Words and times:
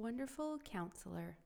Wonderful 0.00 0.58
Counselor. 0.64 1.36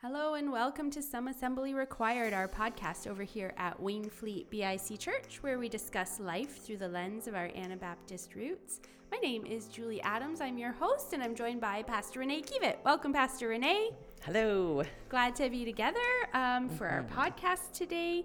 Hello 0.00 0.32
and 0.32 0.50
welcome 0.50 0.90
to 0.90 1.02
Some 1.02 1.28
Assembly 1.28 1.74
Required, 1.74 2.32
our 2.32 2.48
podcast 2.48 3.06
over 3.06 3.22
here 3.22 3.52
at 3.58 3.78
Wainfleet 3.78 4.48
BIC 4.48 4.98
Church, 4.98 5.42
where 5.42 5.58
we 5.58 5.68
discuss 5.68 6.18
life 6.18 6.64
through 6.64 6.78
the 6.78 6.88
lens 6.88 7.28
of 7.28 7.34
our 7.34 7.50
Anabaptist 7.54 8.34
roots. 8.34 8.80
My 9.12 9.18
name 9.18 9.44
is 9.44 9.68
Julie 9.68 10.00
Adams. 10.00 10.40
I'm 10.40 10.56
your 10.56 10.72
host, 10.72 11.12
and 11.12 11.22
I'm 11.22 11.34
joined 11.34 11.60
by 11.60 11.82
Pastor 11.82 12.20
Renee 12.20 12.40
Kiewit. 12.40 12.76
Welcome, 12.82 13.12
Pastor 13.12 13.48
Renee. 13.48 13.90
Hello. 14.24 14.82
Glad 15.10 15.36
to 15.36 15.50
be 15.50 15.66
together 15.66 15.98
um, 16.32 16.70
for 16.70 16.86
our 16.86 17.02
podcast 17.02 17.72
today. 17.74 18.24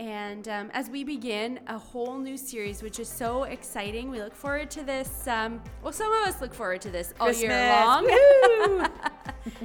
And 0.00 0.48
um, 0.48 0.70
as 0.74 0.90
we 0.90 1.04
begin 1.04 1.60
a 1.68 1.78
whole 1.78 2.18
new 2.18 2.36
series, 2.36 2.82
which 2.82 2.98
is 2.98 3.08
so 3.08 3.44
exciting, 3.44 4.10
we 4.10 4.20
look 4.20 4.34
forward 4.34 4.72
to 4.72 4.82
this. 4.82 5.28
Um, 5.28 5.62
well, 5.84 5.92
some 5.92 6.12
of 6.12 6.26
us 6.26 6.40
look 6.40 6.52
forward 6.52 6.80
to 6.80 6.90
this 6.90 7.14
all 7.20 7.30
year 7.30 7.50
long. 7.50 8.04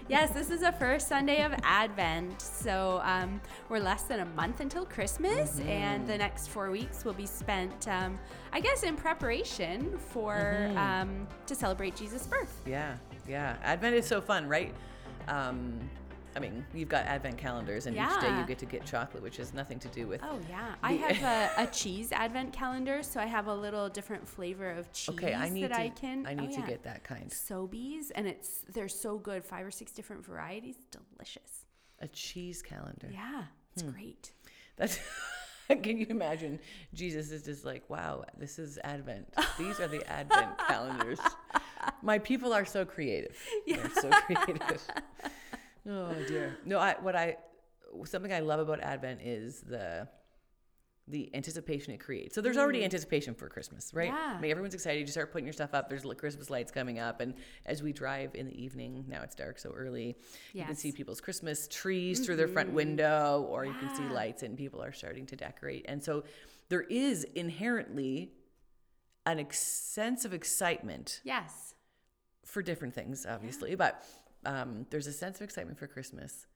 yes, 0.08 0.30
this 0.30 0.52
is 0.52 0.60
the 0.60 0.72
first 0.74 1.08
Sunday 1.08 1.44
of 1.44 1.52
Advent. 1.64 2.40
So 2.44 3.02
um, 3.04 3.42
we're 3.68 3.80
less 3.80 4.04
than 4.04 4.20
a 4.20 4.26
month 4.26 4.60
until 4.60 4.86
Christmas, 4.86 5.54
mm-hmm. 5.54 5.68
and 5.68 6.08
the 6.08 6.16
next 6.16 6.50
four 6.50 6.70
weeks 6.70 7.04
will 7.04 7.14
be 7.14 7.26
spent, 7.26 7.88
um, 7.88 8.20
I 8.54 8.60
guess, 8.60 8.84
in 8.84 8.96
preparation 8.96 9.98
for 9.98 10.36
mm-hmm. 10.36 10.78
Um, 10.78 11.28
to 11.48 11.56
celebrate 11.56 11.96
Jesus' 11.96 12.28
birth. 12.28 12.62
Yeah, 12.68 12.98
yeah. 13.28 13.58
Advent 13.64 13.96
is 13.96 14.06
so 14.06 14.22
fun, 14.22 14.48
right? 14.48 14.76
Um, 15.32 15.80
I 16.36 16.40
mean, 16.40 16.66
you've 16.74 16.88
got 16.88 17.06
advent 17.06 17.38
calendars, 17.38 17.88
and 17.88 17.96
yeah. 17.96 18.14
each 18.14 18.22
day 18.22 18.38
you 18.38 18.46
get 18.46 18.58
to 18.60 18.66
get 18.66 18.86
chocolate, 18.86 19.22
which 19.22 19.38
has 19.38 19.54
nothing 19.54 19.80
to 19.80 19.88
do 19.90 20.08
with. 20.08 20.22
Oh 20.24 20.40
yeah, 20.50 20.76
I 20.82 20.94
have 20.94 21.58
a, 21.58 21.64
a, 21.64 21.68
cheese 21.68 22.12
advent 22.12 22.54
calendar, 22.54 23.04
so 23.04 23.20
I 23.20 23.26
have 23.26 23.48
a 23.48 23.54
little 23.54 23.90
different 23.90 24.28
flavor 24.28 24.72
of 24.72 24.92
cheese 24.94 25.16
okay, 25.16 25.34
I 25.34 25.50
need 25.50 25.64
that 25.64 25.74
to, 25.74 25.82
I 25.82 25.90
can. 25.90 26.26
I 26.26 26.34
need 26.34 26.50
oh, 26.52 26.56
to 26.56 26.62
yeah. 26.62 26.68
get 26.68 26.84
that 26.84 27.04
kind. 27.04 27.30
Sobeys, 27.30 28.12
and 28.16 28.28
it's 28.28 28.64
they're 28.74 28.88
so 28.88 29.18
good. 29.18 29.44
Five 29.44 29.66
or 29.66 29.72
six 29.72 29.92
different 29.92 30.26
varieties, 30.26 30.76
delicious. 30.92 31.66
A 32.00 32.08
cheese 32.08 32.62
calendar. 32.62 33.10
Yeah, 33.12 33.44
it's 33.74 33.84
hmm. 33.84 33.92
great. 33.92 34.32
That's. 34.78 35.00
can 35.68 35.98
you 35.98 36.08
imagine? 36.10 36.60
Jesus 36.94 37.32
is 37.32 37.44
just 37.44 37.66
like, 37.66 37.90
wow, 37.90 38.26
this 38.38 38.60
is 38.60 38.78
Advent. 38.84 39.34
These 39.58 39.80
are 39.80 39.88
the 39.88 40.06
Advent 40.10 40.58
calendars. 40.58 41.20
My 42.02 42.20
people 42.20 42.54
are 42.54 42.66
so 42.66 42.86
creative. 42.86 43.38
Yeah. 43.66 43.78
They're 43.96 44.02
so 44.02 44.10
creative. 44.10 44.82
Oh 45.90 46.14
dear. 46.28 46.60
No, 46.64 46.78
I 46.78 46.96
what 47.02 47.16
I 47.16 47.38
something 48.06 48.32
I 48.32 48.42
love 48.42 48.60
about 48.60 48.82
Advent 48.82 49.22
is 49.24 49.62
the 49.62 50.08
the 51.08 51.30
anticipation 51.36 51.94
it 51.94 52.00
creates. 52.00 52.36
So 52.36 52.42
there's 52.42 52.58
already 52.58 52.82
mm. 52.82 52.86
anticipation 52.86 53.34
for 53.34 53.50
Christmas, 53.50 53.94
right? 53.94 54.10
Yeah. 54.10 54.36
I 54.38 54.40
mean, 54.40 54.52
everyone's 54.52 54.76
excited. 54.76 55.02
You 55.02 55.08
start 55.08 55.32
putting 55.32 55.46
your 55.46 55.54
stuff 55.54 55.74
up. 55.74 55.90
There's 55.90 56.06
Christmas 56.18 56.50
lights 56.50 56.72
coming 56.72 57.00
up, 57.00 57.20
and 57.20 57.34
as 57.66 57.82
we 57.84 57.92
drive 57.92 58.36
in 58.36 58.46
the 58.46 58.64
evening, 58.64 59.06
now 59.08 59.22
it's 59.24 59.36
dark 59.36 59.60
so 59.60 59.72
early. 59.72 60.16
Yes. 60.54 60.62
You 60.62 60.66
can 60.66 60.76
see 60.76 60.92
people's 60.92 61.20
Christmas 61.20 61.68
trees 61.68 62.18
mm-hmm. 62.18 62.26
through 62.26 62.36
their 62.38 62.48
front 62.48 62.70
mm-hmm. 62.70 62.78
window, 62.78 63.46
or 63.50 63.66
yeah. 63.66 63.72
you 63.74 63.80
can 63.80 63.96
see 63.96 64.04
lights, 64.04 64.44
and 64.44 64.58
people 64.58 64.82
are 64.82 64.94
starting 64.94 65.26
to 65.28 65.36
decorate. 65.36 65.86
And 65.88 66.04
so 66.04 66.24
there 66.70 66.82
is 66.84 67.26
inherently 67.36 68.32
an 69.26 69.40
ex- 69.40 69.60
sense 69.60 70.26
of 70.26 70.34
excitement. 70.34 71.22
Yes. 71.24 71.76
For 72.46 72.62
different 72.62 72.94
things, 72.94 73.26
obviously, 73.30 73.72
yeah. 73.72 73.76
but 73.78 74.06
um, 74.46 74.86
there's 74.90 75.08
a 75.08 75.14
sense 75.14 75.38
of 75.38 75.44
excitement 75.44 75.78
for 75.78 75.88
Christmas 75.88 76.48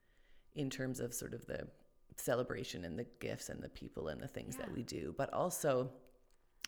in 0.55 0.69
terms 0.69 0.99
of 0.99 1.13
sort 1.13 1.33
of 1.33 1.45
the 1.45 1.67
celebration 2.17 2.85
and 2.85 2.97
the 2.97 3.05
gifts 3.19 3.49
and 3.49 3.61
the 3.61 3.69
people 3.69 4.07
and 4.07 4.21
the 4.21 4.27
things 4.27 4.55
yeah. 4.57 4.65
that 4.65 4.75
we 4.75 4.83
do, 4.83 5.13
but 5.17 5.31
also 5.33 5.89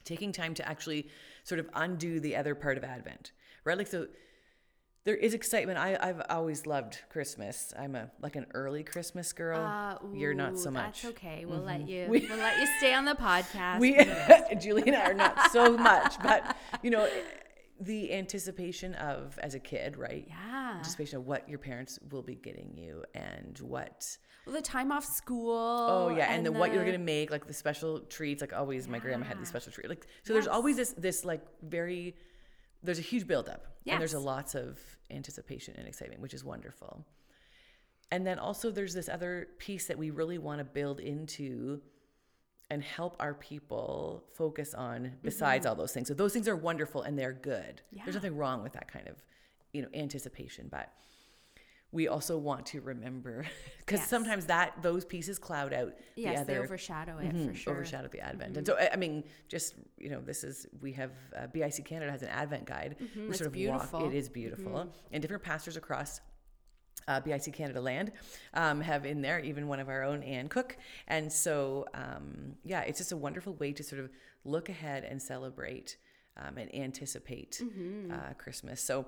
taking 0.03 0.31
time 0.31 0.53
to 0.53 0.67
actually 0.67 1.07
sort 1.43 1.59
of 1.59 1.69
undo 1.73 2.19
the 2.19 2.35
other 2.35 2.55
part 2.55 2.77
of 2.77 2.83
Advent, 2.83 3.31
right? 3.65 3.77
Like, 3.77 3.87
so 3.87 4.07
there 5.07 5.15
is 5.15 5.33
excitement. 5.33 5.77
I, 5.77 5.97
I've 6.01 6.21
always 6.29 6.67
loved 6.67 6.99
Christmas. 7.09 7.73
I'm 7.79 7.95
a 7.95 8.11
like 8.19 8.35
an 8.35 8.45
early 8.53 8.83
Christmas 8.83 9.31
girl. 9.31 9.57
Uh, 9.57 10.05
ooh, 10.05 10.13
You're 10.13 10.33
not 10.33 10.59
so 10.59 10.69
much. 10.69 11.03
That's 11.03 11.15
okay. 11.15 11.45
We'll 11.45 11.59
mm-hmm. 11.59 11.65
let 11.65 11.87
you. 11.87 12.07
We, 12.09 12.27
will 12.27 12.35
let 12.35 12.59
you 12.59 12.67
stay 12.77 12.93
on 12.93 13.05
the 13.05 13.15
podcast. 13.15 13.79
We, 13.79 13.97
Julie 14.59 14.83
and 14.85 14.97
I 14.97 15.09
are 15.09 15.13
not 15.13 15.49
so 15.53 15.77
much, 15.77 16.21
but 16.21 16.57
you 16.83 16.89
know, 16.89 17.07
the 17.79 18.13
anticipation 18.13 18.95
of 18.95 19.39
as 19.41 19.55
a 19.55 19.59
kid, 19.59 19.95
right? 19.95 20.25
Yeah. 20.27 20.73
Anticipation 20.75 21.19
of 21.19 21.25
what 21.25 21.47
your 21.47 21.59
parents 21.59 21.99
will 22.11 22.21
be 22.21 22.35
getting 22.35 22.75
you 22.75 23.05
and 23.15 23.57
what 23.59 24.17
well, 24.45 24.55
the 24.55 24.61
time 24.61 24.91
off 24.91 25.05
school. 25.05 25.55
Oh 25.57 26.09
yeah, 26.09 26.25
and, 26.25 26.39
and 26.39 26.45
the, 26.47 26.51
the, 26.51 26.59
what 26.59 26.73
you're 26.73 26.83
gonna 26.83 26.97
make, 26.97 27.31
like 27.31 27.47
the 27.47 27.53
special 27.53 28.01
treats. 28.01 28.41
Like 28.41 28.51
always, 28.51 28.87
yeah. 28.87 28.91
my 28.91 28.99
grandma 28.99 29.25
had 29.25 29.39
these 29.39 29.47
special 29.47 29.71
treats. 29.71 29.87
Like 29.87 30.03
so, 30.23 30.33
yes. 30.33 30.43
there's 30.43 30.47
always 30.47 30.75
this 30.75 30.91
this 30.97 31.23
like 31.23 31.45
very 31.61 32.17
there's 32.83 32.99
a 32.99 33.03
huge 33.03 33.27
buildup, 33.27 33.65
yes. 33.83 33.93
and 33.93 34.01
there's 34.01 34.13
a 34.13 34.19
lots 34.19 34.55
of 34.55 34.79
anticipation 35.11 35.75
and 35.77 35.87
excitement, 35.87 36.21
which 36.21 36.33
is 36.33 36.43
wonderful. 36.43 37.05
And 38.11 38.25
then 38.25 38.39
also 38.39 38.71
there's 38.71 38.93
this 38.93 39.09
other 39.09 39.49
piece 39.57 39.87
that 39.87 39.97
we 39.97 40.11
really 40.11 40.37
want 40.37 40.59
to 40.59 40.63
build 40.63 40.99
into 40.99 41.81
and 42.69 42.83
help 42.83 43.15
our 43.19 43.33
people 43.33 44.23
focus 44.33 44.73
on 44.73 45.13
besides 45.23 45.63
mm-hmm. 45.65 45.69
all 45.69 45.75
those 45.75 45.93
things. 45.93 46.07
So 46.07 46.13
those 46.13 46.33
things 46.33 46.47
are 46.47 46.55
wonderful 46.55 47.01
and 47.01 47.17
they're 47.17 47.33
good. 47.33 47.81
Yeah. 47.91 48.03
There's 48.03 48.15
nothing 48.15 48.35
wrong 48.35 48.61
with 48.61 48.73
that 48.73 48.91
kind 48.91 49.07
of, 49.07 49.15
you 49.73 49.81
know, 49.81 49.87
anticipation, 49.93 50.67
but 50.69 50.91
we 51.97 52.07
also 52.07 52.37
want 52.37 52.67
to 52.67 52.79
remember 52.81 53.43
because 53.79 54.01
yes. 54.01 54.09
sometimes 54.09 54.45
that 54.45 54.75
those 54.83 55.03
pieces 55.03 55.39
cloud 55.39 55.73
out 55.73 55.93
yes, 56.15 56.35
the 56.35 56.41
other, 56.41 56.53
they 56.53 56.59
overshadow 56.59 57.17
it 57.17 57.33
mm-hmm, 57.33 57.47
for 57.47 57.53
sure. 57.55 57.73
Overshadow 57.73 58.07
the 58.07 58.19
Advent, 58.19 58.51
mm-hmm. 58.51 58.57
and 58.59 58.67
so 58.67 58.77
I 58.93 58.95
mean, 58.95 59.23
just 59.47 59.73
you 59.97 60.09
know, 60.09 60.21
this 60.21 60.43
is 60.43 60.67
we 60.79 60.93
have 60.93 61.11
uh, 61.35 61.47
BIC 61.47 61.83
Canada 61.85 62.11
has 62.11 62.21
an 62.21 62.29
Advent 62.29 62.65
guide. 62.65 62.97
Mm-hmm, 63.01 63.29
we 63.29 63.33
sort 63.35 63.47
of 63.47 63.53
beautiful. 63.53 63.99
walk. 64.01 64.13
It 64.13 64.15
is 64.15 64.29
beautiful, 64.29 64.71
mm-hmm. 64.71 64.89
and 65.11 65.21
different 65.23 65.41
pastors 65.41 65.75
across 65.75 66.21
uh, 67.07 67.19
BIC 67.19 67.51
Canada 67.53 67.81
Land 67.81 68.11
um, 68.53 68.79
have 68.81 69.03
in 69.03 69.21
there, 69.21 69.39
even 69.39 69.67
one 69.67 69.79
of 69.79 69.89
our 69.89 70.03
own, 70.03 70.21
Ann 70.21 70.49
Cook. 70.49 70.77
And 71.07 71.33
so, 71.33 71.87
um, 71.95 72.57
yeah, 72.63 72.81
it's 72.81 72.99
just 72.99 73.11
a 73.11 73.17
wonderful 73.17 73.53
way 73.55 73.73
to 73.73 73.83
sort 73.83 74.01
of 74.01 74.11
look 74.45 74.69
ahead 74.69 75.03
and 75.03 75.19
celebrate 75.19 75.97
um, 76.37 76.59
and 76.59 76.73
anticipate 76.75 77.59
mm-hmm. 77.63 78.11
uh, 78.11 78.33
Christmas. 78.37 78.83
So, 78.83 79.07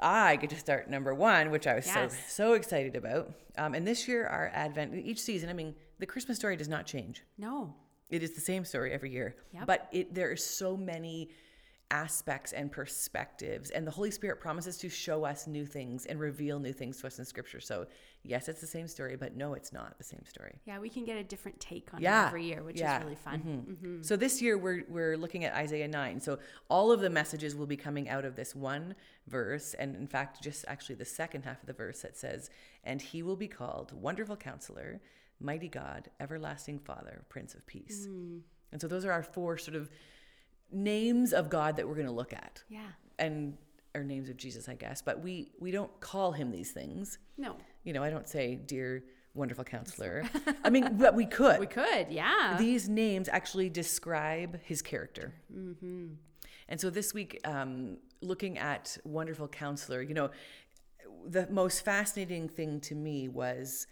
I 0.00 0.36
get 0.36 0.50
to 0.50 0.56
start 0.56 0.88
number 0.88 1.14
one, 1.14 1.50
which 1.50 1.66
I 1.66 1.74
was 1.74 1.86
yes. 1.86 2.12
so 2.12 2.18
so 2.28 2.52
excited 2.54 2.96
about. 2.96 3.32
Um, 3.56 3.74
and 3.74 3.86
this 3.86 4.06
year, 4.06 4.26
our 4.26 4.50
Advent, 4.54 4.94
each 4.94 5.20
season, 5.20 5.48
I 5.48 5.52
mean, 5.52 5.74
the 5.98 6.06
Christmas 6.06 6.38
story 6.38 6.56
does 6.56 6.68
not 6.68 6.86
change. 6.86 7.24
No, 7.36 7.74
it 8.08 8.22
is 8.22 8.32
the 8.32 8.40
same 8.40 8.64
story 8.64 8.92
every 8.92 9.10
year. 9.10 9.36
Yep. 9.52 9.66
But 9.66 9.88
it 9.92 10.14
there 10.14 10.30
are 10.30 10.36
so 10.36 10.76
many 10.76 11.30
aspects 11.90 12.52
and 12.52 12.70
perspectives. 12.70 13.70
And 13.70 13.86
the 13.86 13.90
Holy 13.90 14.10
Spirit 14.10 14.40
promises 14.40 14.76
to 14.78 14.88
show 14.88 15.24
us 15.24 15.46
new 15.46 15.64
things 15.64 16.04
and 16.06 16.20
reveal 16.20 16.58
new 16.58 16.72
things 16.72 17.00
to 17.00 17.06
us 17.06 17.18
in 17.18 17.24
Scripture. 17.24 17.60
So, 17.60 17.86
yes, 18.22 18.48
it's 18.48 18.60
the 18.60 18.66
same 18.66 18.86
story, 18.88 19.16
but 19.16 19.36
no, 19.36 19.54
it's 19.54 19.72
not 19.72 19.96
the 19.96 20.04
same 20.04 20.22
story. 20.26 20.60
Yeah, 20.66 20.80
we 20.80 20.90
can 20.90 21.04
get 21.04 21.16
a 21.16 21.24
different 21.24 21.58
take 21.60 21.92
on 21.94 22.02
yeah. 22.02 22.24
it 22.24 22.28
every 22.28 22.44
year, 22.44 22.62
which 22.62 22.78
yeah. 22.78 22.98
is 22.98 23.04
really 23.04 23.16
fun. 23.16 23.38
Mm-hmm. 23.38 23.72
Mm-hmm. 23.72 24.02
So, 24.02 24.16
this 24.16 24.42
year 24.42 24.58
we're, 24.58 24.84
we're 24.88 25.16
looking 25.16 25.44
at 25.44 25.54
Isaiah 25.54 25.88
9. 25.88 26.20
So, 26.20 26.38
all 26.68 26.92
of 26.92 27.00
the 27.00 27.10
messages 27.10 27.56
will 27.56 27.66
be 27.66 27.76
coming 27.76 28.08
out 28.08 28.24
of 28.24 28.36
this 28.36 28.54
one 28.54 28.94
verse. 29.26 29.74
And 29.74 29.96
in 29.96 30.06
fact, 30.06 30.42
just 30.42 30.66
actually 30.68 30.96
the 30.96 31.06
second 31.06 31.44
half 31.44 31.60
of 31.60 31.66
the 31.66 31.72
verse 31.72 32.02
that 32.02 32.18
says, 32.18 32.50
And 32.84 33.00
he 33.00 33.22
will 33.22 33.36
be 33.36 33.48
called 33.48 33.92
Wonderful 33.92 34.36
Counselor, 34.36 35.00
Mighty 35.40 35.68
God, 35.68 36.10
Everlasting 36.20 36.80
Father, 36.80 37.22
Prince 37.30 37.54
of 37.54 37.66
Peace. 37.66 38.06
Mm. 38.10 38.40
And 38.72 38.80
so, 38.80 38.88
those 38.88 39.06
are 39.06 39.12
our 39.12 39.22
four 39.22 39.56
sort 39.56 39.76
of 39.76 39.88
names 40.72 41.32
of 41.32 41.48
God 41.48 41.76
that 41.76 41.88
we're 41.88 41.94
going 41.94 42.06
to 42.06 42.12
look 42.12 42.32
at. 42.32 42.62
Yeah. 42.68 42.80
And 43.18 43.56
or 43.94 44.04
names 44.04 44.28
of 44.28 44.36
Jesus, 44.36 44.68
I 44.68 44.74
guess, 44.74 45.02
but 45.02 45.22
we 45.22 45.50
we 45.58 45.70
don't 45.70 45.98
call 46.00 46.32
him 46.32 46.50
these 46.50 46.70
things. 46.72 47.18
No. 47.36 47.56
You 47.84 47.92
know, 47.92 48.02
I 48.02 48.10
don't 48.10 48.28
say 48.28 48.54
dear 48.54 49.02
wonderful 49.34 49.64
counselor. 49.64 50.24
I 50.64 50.70
mean, 50.70 50.96
but 50.98 51.14
we 51.14 51.24
could. 51.26 51.60
We 51.60 51.66
could, 51.66 52.08
yeah. 52.10 52.56
These 52.58 52.88
names 52.88 53.28
actually 53.28 53.70
describe 53.70 54.60
his 54.62 54.82
character. 54.82 55.32
Mm-hmm. 55.54 56.06
And 56.68 56.80
so 56.80 56.90
this 56.90 57.14
week, 57.14 57.40
um, 57.44 57.98
looking 58.20 58.58
at 58.58 58.98
wonderful 59.04 59.48
counselor, 59.48 60.02
you 60.02 60.14
know, 60.14 60.30
the 61.26 61.46
most 61.50 61.84
fascinating 61.84 62.48
thing 62.48 62.80
to 62.80 62.94
me 62.94 63.28
was 63.28 63.86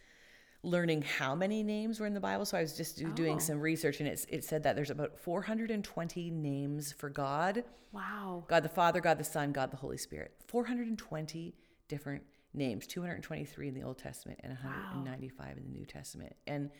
learning 0.66 1.00
how 1.02 1.34
many 1.34 1.62
names 1.62 2.00
were 2.00 2.06
in 2.06 2.12
the 2.12 2.20
Bible. 2.20 2.44
So 2.44 2.58
I 2.58 2.60
was 2.60 2.76
just 2.76 2.98
do, 2.98 3.06
oh. 3.06 3.12
doing 3.12 3.38
some 3.38 3.60
research, 3.60 4.00
and 4.00 4.08
it, 4.08 4.26
it 4.28 4.44
said 4.44 4.64
that 4.64 4.74
there's 4.74 4.90
about 4.90 5.16
420 5.16 6.30
names 6.30 6.92
for 6.92 7.08
God. 7.08 7.64
Wow. 7.92 8.44
God 8.48 8.64
the 8.64 8.68
Father, 8.68 9.00
God 9.00 9.18
the 9.18 9.24
Son, 9.24 9.52
God 9.52 9.70
the 9.70 9.76
Holy 9.76 9.96
Spirit. 9.96 10.34
420 10.48 11.54
different 11.88 12.24
names, 12.52 12.86
223 12.88 13.68
in 13.68 13.74
the 13.74 13.82
Old 13.82 13.96
Testament 13.96 14.40
and 14.42 14.52
195 14.52 15.38
wow. 15.38 15.52
in 15.56 15.62
the 15.62 15.78
New 15.78 15.86
Testament. 15.86 16.34
And 16.46 16.70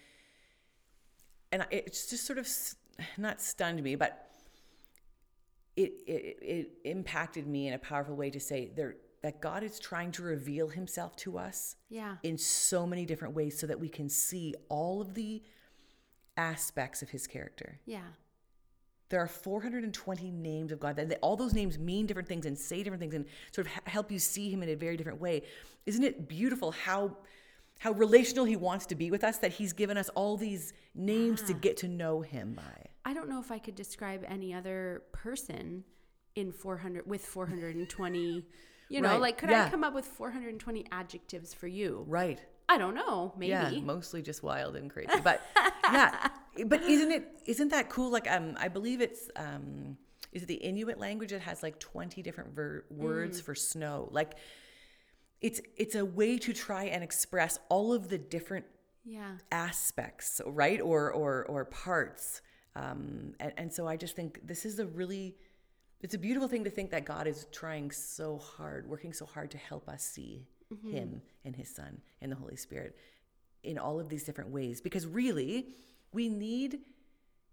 and 1.53 1.65
it's 1.71 2.11
just 2.11 2.27
sort 2.27 2.41
of 2.41 2.49
not 3.17 3.41
stunned 3.41 3.83
me, 3.83 3.95
but 3.95 4.31
it, 5.77 5.93
it 6.07 6.39
it 6.43 6.71
impacted 6.85 7.47
me 7.47 7.69
in 7.69 7.75
a 7.75 7.79
powerful 7.79 8.17
way 8.17 8.31
to 8.31 8.41
say 8.41 8.73
there 8.75 8.97
that 9.23 9.41
God 9.41 9.63
is 9.63 9.79
trying 9.79 10.13
to 10.13 10.23
reveal 10.23 10.69
himself 10.69 11.17
to 11.17 11.39
us 11.39 11.77
yeah. 11.89 12.17
in 12.23 12.39
so 12.39 12.87
many 12.87 13.05
different 13.05 13.35
ways 13.35 13.59
so 13.59 13.67
that 13.67 13.81
we 13.81 13.89
can 13.89 14.09
see 14.09 14.55
all 14.69 15.01
of 15.01 15.15
the 15.15 15.43
aspects 16.37 17.03
of 17.03 17.11
his 17.11 17.27
character. 17.27 17.81
Yeah. 17.87 18.01
there 19.09 19.21
are 19.21 19.29
420 19.29 20.31
names 20.31 20.73
of 20.73 20.81
God. 20.81 20.97
That 20.97 21.19
all 21.23 21.37
those 21.37 21.55
names 21.55 21.79
mean 21.79 22.07
different 22.07 22.29
things 22.29 22.45
and 22.45 22.59
say 22.59 22.83
different 22.83 23.01
things 23.01 23.15
and 23.15 23.25
sort 23.53 23.67
of 23.67 23.73
help 23.85 24.11
you 24.11 24.19
see 24.19 24.51
Him 24.51 24.63
in 24.63 24.69
a 24.69 24.75
very 24.75 24.97
different 24.97 25.21
way. 25.21 25.43
Isn't 25.87 26.05
it 26.05 26.29
beautiful 26.29 26.73
how 26.73 27.17
how 27.79 27.93
relational 27.93 28.45
He 28.47 28.57
wants 28.57 28.87
to 28.87 28.95
be 28.95 29.11
with 29.11 29.23
us? 29.23 29.39
That 29.39 29.53
He's 29.53 29.73
given 29.73 29.97
us 29.97 30.09
all 30.11 30.37
these 30.37 30.73
names 30.95 31.41
yeah. 31.43 31.49
to 31.49 31.55
ah. 31.55 31.59
get 31.61 31.77
to 31.79 31.89
know 31.89 32.21
Him 32.21 32.55
by. 32.55 32.87
I 33.05 33.15
don't 33.15 33.29
know 33.29 33.39
if 33.41 33.53
I 33.53 33.59
could 33.59 33.77
describe 33.77 34.25
any 34.27 34.53
other 34.53 35.03
person 35.13 35.85
in 36.35 36.53
400 36.53 37.07
with 37.07 37.25
420. 37.25 38.45
You 38.89 39.01
know, 39.01 39.11
right. 39.11 39.21
like 39.21 39.39
could 39.39 39.51
yeah. 39.51 39.67
I 39.67 39.71
come 39.71 39.83
up 39.83 39.95
with 39.95 40.07
420 40.07 40.87
adjectives 40.93 41.53
for 41.53 41.67
you? 41.67 42.05
Right. 42.07 42.41
I 42.69 42.79
don't 42.79 42.95
know. 42.95 43.33
Maybe. 43.37 43.51
Yeah, 43.51 43.71
mostly 43.81 44.23
just 44.23 44.43
wild 44.43 44.77
and 44.77 44.91
crazy. 44.91 45.11
But 45.23 45.43
yeah, 45.93 46.29
but 46.67 46.83
isn't 46.83 47.13
it? 47.13 47.29
Isn't 47.47 47.69
that 47.71 47.89
cool? 47.89 48.11
Like, 48.11 48.31
um, 48.31 48.57
I 48.59 48.69
believe 48.69 49.01
it's 49.01 49.29
um, 49.37 49.97
is 50.33 50.43
it 50.43 50.47
the 50.47 50.55
Inuit 50.55 50.99
language 50.99 51.31
that 51.31 51.43
has 51.43 51.63
like 51.63 51.79
twenty 51.79 52.23
different 52.23 52.55
ver- 52.55 52.85
words 52.91 53.41
mm. 53.41 53.45
for 53.45 53.55
snow? 53.55 54.09
Like, 54.11 54.35
it's 55.41 55.61
it's 55.77 55.95
a 55.95 56.05
way 56.05 56.39
to 56.39 56.53
try 56.53 56.85
and 56.85 57.05
express 57.05 57.59
all 57.69 57.93
of 57.93 58.09
the 58.09 58.19
different 58.19 58.67
yeah 59.05 59.33
aspects, 59.53 60.41
right? 60.45 60.81
Or 60.81 61.13
or 61.13 61.45
or 61.47 61.65
parts. 61.67 62.43
Um, 62.75 63.35
and, 63.41 63.53
and 63.57 63.73
so 63.73 63.87
I 63.89 63.97
just 63.97 64.17
think 64.17 64.41
this 64.45 64.67
is 64.67 64.79
a 64.79 64.87
really 64.87 65.37
it's 66.01 66.15
a 66.15 66.19
beautiful 66.19 66.49
thing 66.49 66.65
to 66.65 66.71
think 66.71 66.91
that 66.91 67.05
God 67.05 67.27
is 67.27 67.47
trying 67.53 67.91
so 67.91 68.39
hard, 68.39 68.89
working 68.89 69.13
so 69.13 69.27
hard 69.27 69.51
to 69.53 69.59
help 69.59 69.89
us 69.89 70.03
see 70.03 70.47
mm-hmm. 70.73 70.91
Him 70.91 71.23
and 71.45 71.57
His 71.57 71.69
Son 71.69 72.01
and 72.21 72.31
the 72.31 72.37
Holy 72.37 72.57
Spirit 72.57 72.97
in 73.63 73.79
all 73.79 73.99
of 73.99 74.09
these 74.09 74.25
different 74.25 74.51
ways. 74.51 74.81
Because 74.81 75.07
really, 75.07 75.75
we 76.13 76.29
need 76.29 76.81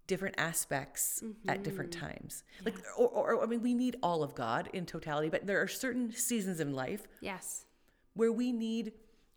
different 0.06 0.34
aspects 0.38 1.22
mm-hmm. 1.24 1.48
at 1.48 1.62
different 1.62 1.90
mm-hmm. 1.90 2.06
times. 2.06 2.44
Yeah. 2.60 2.66
Like, 2.66 2.84
or, 2.98 3.08
or, 3.08 3.42
I 3.42 3.46
mean, 3.46 3.62
we 3.62 3.74
need 3.74 3.96
all 4.02 4.22
of 4.22 4.34
God 4.34 4.68
in 4.72 4.84
totality, 4.84 5.30
but 5.30 5.46
there 5.46 5.62
are 5.62 5.68
certain 5.68 6.12
seasons 6.12 6.60
in 6.60 6.74
life. 6.74 7.08
Yes. 7.20 7.64
Where 8.12 8.30
we 8.30 8.52
need 8.52 8.92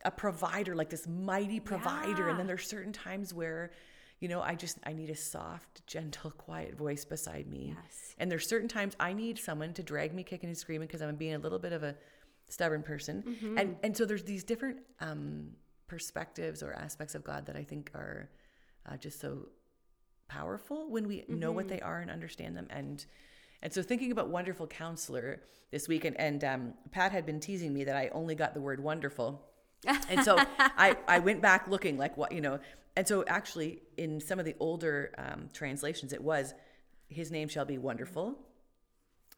a 0.05 0.11
provider, 0.11 0.75
like 0.75 0.89
this 0.89 1.07
mighty 1.07 1.59
provider. 1.59 2.25
Yeah. 2.25 2.29
And 2.31 2.39
then 2.39 2.47
there 2.47 2.55
are 2.55 2.59
certain 2.59 2.91
times 2.91 3.33
where, 3.33 3.71
you 4.19 4.27
know, 4.27 4.41
I 4.41 4.55
just, 4.55 4.77
I 4.85 4.93
need 4.93 5.09
a 5.09 5.15
soft, 5.15 5.85
gentle, 5.87 6.31
quiet 6.37 6.75
voice 6.75 7.05
beside 7.05 7.47
me. 7.47 7.75
Yes. 7.83 8.15
And 8.17 8.31
there's 8.31 8.47
certain 8.47 8.67
times 8.67 8.95
I 8.99 9.13
need 9.13 9.37
someone 9.37 9.73
to 9.73 9.83
drag 9.83 10.13
me 10.13 10.23
kicking 10.23 10.49
and 10.49 10.57
screaming 10.57 10.87
because 10.87 11.01
I'm 11.01 11.15
being 11.15 11.35
a 11.35 11.39
little 11.39 11.59
bit 11.59 11.73
of 11.73 11.83
a 11.83 11.95
stubborn 12.49 12.83
person. 12.83 13.23
Mm-hmm. 13.27 13.57
And, 13.57 13.75
and 13.83 13.97
so 13.97 14.05
there's 14.05 14.23
these 14.23 14.43
different 14.43 14.79
um, 15.01 15.49
perspectives 15.87 16.63
or 16.63 16.73
aspects 16.73 17.15
of 17.15 17.23
God 17.23 17.45
that 17.45 17.55
I 17.55 17.63
think 17.63 17.91
are 17.93 18.29
uh, 18.89 18.97
just 18.97 19.19
so 19.19 19.49
powerful 20.27 20.89
when 20.89 21.07
we 21.07 21.17
mm-hmm. 21.17 21.39
know 21.39 21.51
what 21.51 21.67
mm-hmm. 21.67 21.75
they 21.75 21.81
are 21.81 21.99
and 21.99 22.11
understand 22.11 22.55
them. 22.55 22.67
And 22.69 23.05
and 23.61 23.73
so 23.73 23.81
thinking 23.81 24.11
about 24.11 24.29
wonderful 24.29 24.67
counselor 24.67 25.41
this 25.71 25.87
week, 25.87 26.05
and, 26.05 26.19
and 26.19 26.43
um, 26.43 26.73
Pat 26.91 27.11
had 27.11 27.25
been 27.25 27.39
teasing 27.39 27.73
me 27.73 27.83
that 27.85 27.95
I 27.95 28.09
only 28.09 28.35
got 28.35 28.53
the 28.53 28.61
word 28.61 28.79
wonderful. 28.79 29.43
And 30.09 30.23
so 30.23 30.37
I, 30.59 30.95
I 31.07 31.19
went 31.19 31.41
back 31.41 31.67
looking 31.67 31.97
like 31.97 32.17
what, 32.17 32.31
you 32.31 32.41
know, 32.41 32.59
and 32.95 33.07
so 33.07 33.23
actually 33.27 33.81
in 33.97 34.19
some 34.19 34.39
of 34.39 34.45
the 34.45 34.55
older 34.59 35.13
um, 35.17 35.49
translations, 35.53 36.13
it 36.13 36.21
was 36.21 36.53
his 37.09 37.31
name 37.31 37.47
shall 37.47 37.65
be 37.65 37.77
wonderful, 37.77 38.37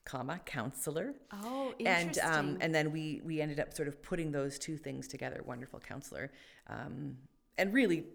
comma, 0.06 0.40
counselor. 0.46 1.14
Oh, 1.32 1.74
interesting. 1.78 2.24
And, 2.24 2.36
um, 2.36 2.58
and 2.62 2.74
then 2.74 2.92
we, 2.92 3.22
we 3.24 3.42
ended 3.42 3.60
up 3.60 3.74
sort 3.74 3.88
of 3.88 4.02
putting 4.02 4.32
those 4.32 4.58
two 4.58 4.78
things 4.78 5.08
together, 5.08 5.42
wonderful 5.46 5.80
counselor. 5.80 6.32
Um, 6.68 7.18
and 7.58 7.74
really 7.74 8.06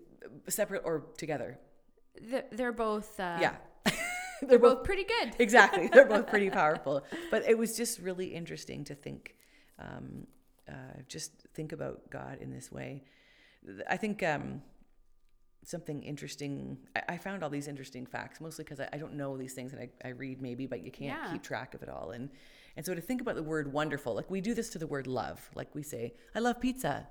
separate 0.49 0.83
or 0.85 1.05
together? 1.17 1.59
They're, 2.21 2.45
they're 2.51 2.73
both. 2.73 3.19
Uh, 3.21 3.39
yeah. 3.41 3.55
they're, 3.85 3.95
they're 4.49 4.59
both, 4.59 4.79
both, 4.79 4.85
pretty 4.85 5.05
good. 5.05 5.35
exactly. 5.39 5.89
They're 5.89 6.07
both 6.07 6.27
pretty 6.27 6.51
powerful. 6.63 7.05
But 7.31 7.49
it 7.49 7.57
was 7.57 7.77
just 7.77 8.01
really 8.01 8.27
interesting 8.27 8.85
to 8.85 8.95
think, 8.95 9.37
um, 9.79 10.27
uh, 10.69 11.03
just 11.09 11.33
think 11.55 11.73
about 11.73 12.11
God 12.11 12.39
in 12.41 12.51
this 12.51 12.73
way. 12.73 13.05
I 13.89 13.97
think 13.97 14.23
um, 14.23 14.63
something 15.65 16.03
interesting, 16.03 16.79
I, 16.95 17.03
I, 17.11 17.19
found 17.19 17.43
all 17.43 17.51
these 17.51 17.69
interesting 17.69 18.07
facts, 18.07 18.41
mostly 18.41 18.65
because 18.65 18.81
I, 18.81 18.89
I, 18.93 18.99
don't 18.99 19.15
know 19.15 19.37
these 19.37 19.55
things 19.55 19.73
and 19.73 19.81
I, 19.81 19.89
I 20.05 20.11
read 20.11 20.41
maybe, 20.41 20.67
but 20.67 20.85
you 20.85 20.91
can't 20.91 21.19
yeah. 21.19 21.33
keep 21.33 21.43
track 21.43 21.75
of 21.75 21.83
it 21.83 21.89
all. 21.89 22.11
And, 22.11 22.31
and 22.77 22.85
so 22.85 22.95
to 22.95 23.01
think 23.01 23.21
about 23.21 23.37
the 23.37 23.43
word 23.43 23.73
wonderful, 23.73 24.15
like 24.15 24.31
we 24.31 24.41
do 24.41 24.55
this 24.55 24.69
to 24.71 24.79
the 24.79 24.87
word 24.87 25.07
love, 25.07 25.51
like 25.55 25.75
we 25.75 25.83
say, 25.83 26.15
I 26.35 26.41
love 26.41 26.61
pizza. 26.61 27.07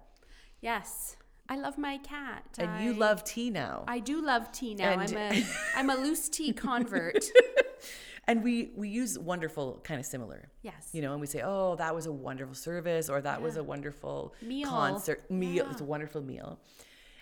Yes. 0.62 1.18
I 1.50 1.58
love 1.58 1.78
my 1.78 1.98
cat. 1.98 2.46
And 2.58 2.70
I, 2.70 2.84
you 2.84 2.94
love 2.94 3.24
tea 3.24 3.50
now. 3.50 3.84
I 3.88 4.00
do 4.00 4.26
love 4.26 4.52
tea 4.52 4.76
now. 4.76 4.92
And 4.92 5.02
I'm 5.02 5.18
a 5.18 5.44
I'm 5.76 5.90
a 5.90 5.96
loose 5.96 6.30
tea 6.30 6.54
convert. 6.54 7.26
and 8.28 8.44
we 8.44 8.72
we 8.76 8.90
use 8.90 9.18
wonderful 9.18 9.82
kind 9.84 10.00
of 10.00 10.06
similar. 10.06 10.50
Yes. 10.62 10.90
You 10.94 11.02
know, 11.02 11.12
and 11.12 11.22
we 11.22 11.28
say, 11.28 11.42
"Oh, 11.44 11.76
that 11.76 11.94
was 11.94 12.06
a 12.06 12.12
wonderful 12.12 12.56
service," 12.56 13.10
or 13.10 13.22
"That 13.22 13.40
yeah. 13.40 13.46
was 13.46 13.58
a 13.58 13.64
wonderful 13.64 14.34
meal. 14.42 14.70
concert 14.70 15.30
meal. 15.30 15.66
Yeah. 15.66 15.72
It's 15.72 15.82
a 15.82 15.86
wonderful 15.86 16.22
meal." 16.22 16.60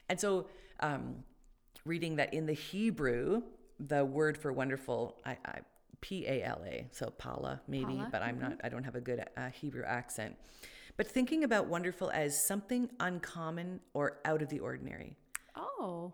And 0.10 0.20
so, 0.20 0.48
um, 0.80 1.24
reading 1.86 2.18
that 2.18 2.34
in 2.34 2.46
the 2.46 2.54
Hebrew, 2.54 3.44
the 3.80 4.04
word 4.04 4.38
for 4.38 4.52
wonderful, 4.52 5.18
I, 5.26 5.38
I 5.46 5.60
P 6.02 6.26
A 6.28 6.44
L 6.44 6.62
A, 6.66 6.88
so 6.92 7.10
Pala 7.10 7.62
maybe, 7.68 7.96
Pala? 7.96 8.10
but 8.12 8.22
I'm 8.22 8.36
mm-hmm. 8.36 8.50
not. 8.50 8.62
I 8.64 8.70
don't 8.70 8.84
have 8.84 8.96
a 8.96 9.02
good 9.02 9.26
uh, 9.38 9.50
Hebrew 9.50 9.84
accent 9.84 10.36
but 10.98 11.08
thinking 11.08 11.44
about 11.44 11.68
wonderful 11.68 12.12
as 12.12 12.46
something 12.46 12.90
uncommon 13.00 13.80
or 13.94 14.20
out 14.26 14.42
of 14.42 14.50
the 14.50 14.60
ordinary. 14.60 15.16
Oh. 15.56 16.14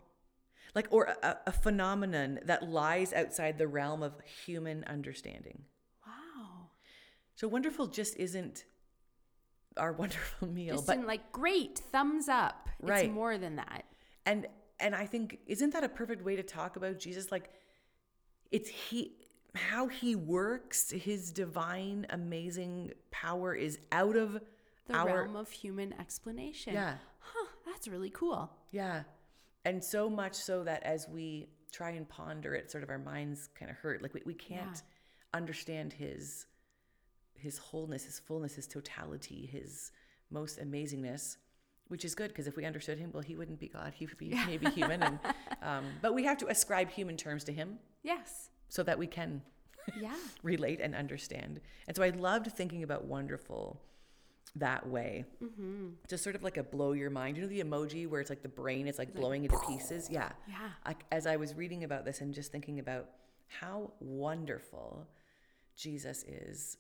Like, 0.76 0.88
or 0.92 1.06
a, 1.24 1.38
a 1.48 1.52
phenomenon 1.52 2.40
that 2.46 2.70
lies 2.70 3.14
outside 3.14 3.58
the 3.58 3.68
realm 3.68 4.04
of 4.04 4.14
human 4.46 4.84
understanding. 4.84 5.64
Wow. 6.06 6.70
So 7.36 7.48
wonderful 7.48 7.88
just 7.88 8.18
isn't 8.18 8.66
our 9.78 9.92
wonderful 9.94 10.48
meal, 10.48 10.76
just 10.76 10.88
but 10.88 11.06
like 11.06 11.32
great, 11.32 11.80
thumbs 11.80 12.30
up. 12.30 12.70
Right. 12.82 13.06
It's 13.06 13.14
more 13.14 13.38
than 13.38 13.56
that. 13.58 13.86
And 14.26 14.48
and 14.80 14.94
I 14.94 15.06
think 15.06 15.40
isn't 15.48 15.74
that 15.74 15.84
a 15.84 15.90
perfect 15.90 16.24
way 16.24 16.36
to 16.36 16.44
talk 16.44 16.76
about 16.76 17.00
Jesus? 17.00 17.32
Like, 17.32 17.50
it's 18.52 18.70
he 18.70 19.14
how 19.56 19.88
he 19.88 20.16
works, 20.16 20.92
his 20.92 21.32
divine, 21.32 22.06
amazing 22.10 22.92
power 23.12 23.54
is 23.56 23.80
out 23.92 24.16
of 24.16 24.40
the 24.88 24.96
our, 24.96 25.24
realm 25.24 25.36
of 25.36 25.50
human 25.50 25.94
explanation. 26.00 26.74
Yeah. 26.74 26.96
Huh, 27.20 27.48
that's 27.66 27.88
really 27.88 28.10
cool. 28.10 28.52
Yeah. 28.72 29.04
And 29.68 29.84
so 29.84 30.10
much 30.10 30.34
so 30.34 30.64
that 30.64 30.82
as 30.84 31.10
we 31.10 31.50
try 31.74 31.90
and 31.90 32.08
ponder 32.08 32.56
it, 32.56 32.72
sort 32.72 32.86
of 32.86 32.90
our 32.90 32.98
minds 32.98 33.50
kind 33.54 33.70
of 33.70 33.76
hurt. 33.76 34.02
Like 34.02 34.14
we, 34.14 34.22
we 34.26 34.34
can't 34.34 34.76
yeah. 34.76 35.38
understand 35.38 35.92
his 35.92 36.46
his 37.34 37.58
wholeness, 37.58 38.06
his 38.06 38.18
fullness, 38.18 38.56
his 38.56 38.66
totality, 38.66 39.46
his 39.52 39.92
most 40.32 40.58
amazingness, 40.58 41.36
which 41.90 42.06
is 42.06 42.16
good 42.16 42.30
because 42.30 42.48
if 42.48 42.56
we 42.56 42.64
understood 42.64 42.98
him, 42.98 43.12
well, 43.14 43.22
he 43.22 43.36
wouldn't 43.36 43.60
be 43.60 43.68
God. 43.68 43.94
He 43.94 44.06
would 44.06 44.18
be 44.18 44.28
yeah. 44.28 44.46
maybe 44.48 44.70
human. 44.70 45.04
And 45.04 45.20
um, 45.62 45.84
but 46.02 46.16
we 46.16 46.24
have 46.24 46.38
to 46.38 46.48
ascribe 46.48 46.90
human 46.90 47.18
terms 47.18 47.44
to 47.44 47.52
him. 47.52 47.78
Yes. 48.04 48.50
So 48.70 48.84
that 48.84 48.98
we 48.98 49.06
can 49.06 49.42
yeah 50.00 50.16
relate 50.44 50.80
and 50.80 50.96
understand. 50.96 51.60
And 51.90 51.98
so 51.98 52.04
I 52.04 52.12
loved 52.12 52.54
thinking 52.54 52.84
about 52.84 53.04
wonderful 53.04 53.82
that 54.60 54.88
way. 54.88 55.26
Mm-hmm. 55.44 55.90
Just 56.08 56.24
sort 56.24 56.36
of 56.36 56.44
like 56.44 56.58
a 56.58 56.64
blow 56.64 56.94
your 56.94 57.10
mind. 57.10 57.38
You 57.38 57.44
know 57.44 57.50
the 57.50 57.62
emoji 57.62 58.08
where 58.08 58.22
it's 58.22 58.30
like 58.30 58.44
the 58.44 58.50
brain 58.50 58.88
is 58.88 58.98
like 58.98 59.10
it's 59.10 59.20
blowing 59.20 59.44
like, 59.44 59.52
into 59.52 59.66
pieces. 59.68 60.10
Yeah. 60.12 60.32
Yeah. 60.48 60.94
as 61.12 61.28
I 61.28 61.36
was 61.36 61.54
reading 61.56 61.84
about 61.84 62.06
this 62.06 62.22
and 62.22 62.34
just 62.34 62.52
thinking 62.52 62.80
about 62.80 63.10
how 63.48 63.92
wonderful 64.00 65.08
Jesus 65.76 66.24
is 66.24 66.78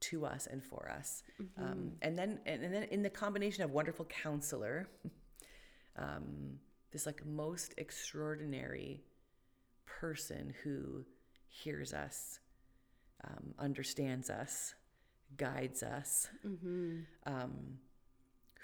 to 0.00 0.24
us 0.24 0.48
and 0.50 0.64
for 0.64 0.90
us, 0.90 1.22
mm-hmm. 1.40 1.62
um, 1.62 1.92
and 2.00 2.18
then 2.18 2.40
and, 2.46 2.64
and, 2.64 2.74
then 2.74 2.84
in 2.84 3.02
the 3.02 3.10
combination 3.10 3.64
of 3.64 3.70
wonderful 3.70 4.06
counselor, 4.06 4.88
um, 5.96 6.58
this 6.90 7.04
like 7.04 7.24
most 7.26 7.74
extraordinary 7.76 9.02
person 9.84 10.54
who 10.62 11.04
hears 11.48 11.92
us, 11.92 12.40
um, 13.24 13.54
understands 13.58 14.30
us, 14.30 14.74
guides 15.36 15.82
us. 15.82 16.28
Mm-hmm. 16.46 16.98
Um, 17.26 17.78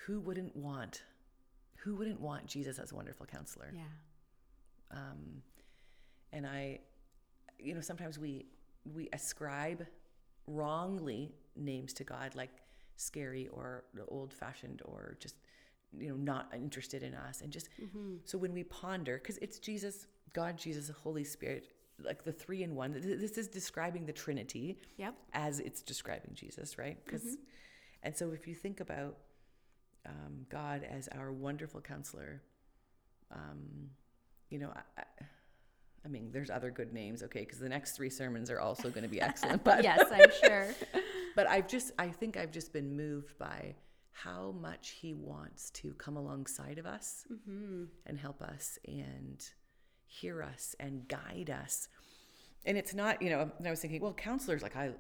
who 0.07 0.21
wouldn't 0.21 0.57
want? 0.57 1.03
Who 1.79 1.95
wouldn't 1.97 2.21
want 2.21 2.47
Jesus 2.47 2.79
as 2.79 2.93
a 2.93 2.95
wonderful 2.95 3.27
counselor? 3.27 3.73
Yeah. 3.75 3.83
Um, 4.91 5.43
and 6.33 6.47
I, 6.47 6.81
you 7.59 7.75
know, 7.75 7.81
sometimes 7.81 8.19
we 8.19 8.47
we 8.95 9.09
ascribe 9.13 9.87
wrongly 10.47 11.35
names 11.57 11.93
to 11.95 12.05
God, 12.05 12.35
like 12.35 12.51
scary 12.97 13.49
or 13.49 13.85
old 14.09 14.33
fashioned 14.33 14.83
or 14.85 15.17
just 15.21 15.37
you 15.97 16.09
know 16.09 16.17
not 16.17 16.53
interested 16.55 17.03
in 17.03 17.15
us 17.15 17.41
and 17.43 17.53
just 17.53 17.69
mm-hmm. 17.81 18.15
so 18.25 18.37
when 18.37 18.53
we 18.53 18.65
ponder 18.65 19.19
because 19.19 19.39
it's 19.39 19.59
jesus 19.59 20.07
god 20.33 20.57
jesus 20.57 20.89
the 20.89 20.93
holy 20.93 21.25
spirit 21.25 21.69
like 22.03 22.25
the 22.25 22.33
three 22.33 22.63
in 22.63 22.75
one. 22.75 22.93
This 22.93 23.39
is 23.39 23.49
describing 23.49 24.07
the 24.07 24.13
Trinity 24.13 24.79
yep. 24.97 25.15
as 25.33 25.61
it's 25.61 25.83
describing 25.83 26.33
Jesus, 26.35 26.79
right? 26.79 26.99
Because, 27.05 27.23
mm-hmm. 27.23 27.43
and 28.03 28.17
so 28.17 28.31
if 28.31 28.47
you 28.47 28.55
think 28.55 28.81
about 28.81 29.17
um, 30.07 30.47
God 30.49 30.87
as 30.89 31.09
our 31.09 31.33
wonderful 31.33 31.81
counselor, 31.81 32.43
um, 33.33 33.91
you 34.51 34.59
know, 34.59 34.73
I, 34.99 35.03
I 36.05 36.09
mean, 36.09 36.31
there's 36.33 36.51
other 36.51 36.71
good 36.71 36.93
names, 36.93 37.23
okay, 37.25 37.41
because 37.41 37.59
the 37.59 37.69
next 37.69 37.97
three 37.97 38.11
sermons 38.11 38.51
are 38.51 38.61
also 38.61 38.91
going 38.91 39.03
to 39.03 39.09
be 39.09 39.21
excellent. 39.21 39.65
But 39.65 39.83
yes, 39.83 40.05
I'm 40.13 40.31
sure. 40.41 40.69
but 41.35 41.49
I've 41.49 41.67
just, 41.67 41.93
I 41.99 42.09
think 42.09 42.37
I've 42.37 42.53
just 42.53 42.73
been 42.73 42.97
moved 42.97 43.37
by 43.39 43.75
how 44.13 44.55
much 44.61 44.91
He 44.91 45.15
wants 45.15 45.71
to 45.71 45.93
come 45.95 46.17
alongside 46.17 46.79
of 46.79 46.87
us 46.87 47.25
mm-hmm. 47.31 47.85
and 48.07 48.19
help 48.19 48.41
us 48.41 48.79
and 48.87 49.45
hear 50.07 50.43
us 50.43 50.75
and 50.81 51.09
guide 51.09 51.51
us. 51.51 51.89
And 52.65 52.77
it's 52.77 52.95
not, 52.95 53.23
you 53.23 53.31
know, 53.31 53.51
I 53.65 53.71
was 53.71 53.81
thinking, 53.81 54.01
well, 54.01 54.13
counselors, 54.13 54.63
like 54.63 54.77
I, 54.77 54.91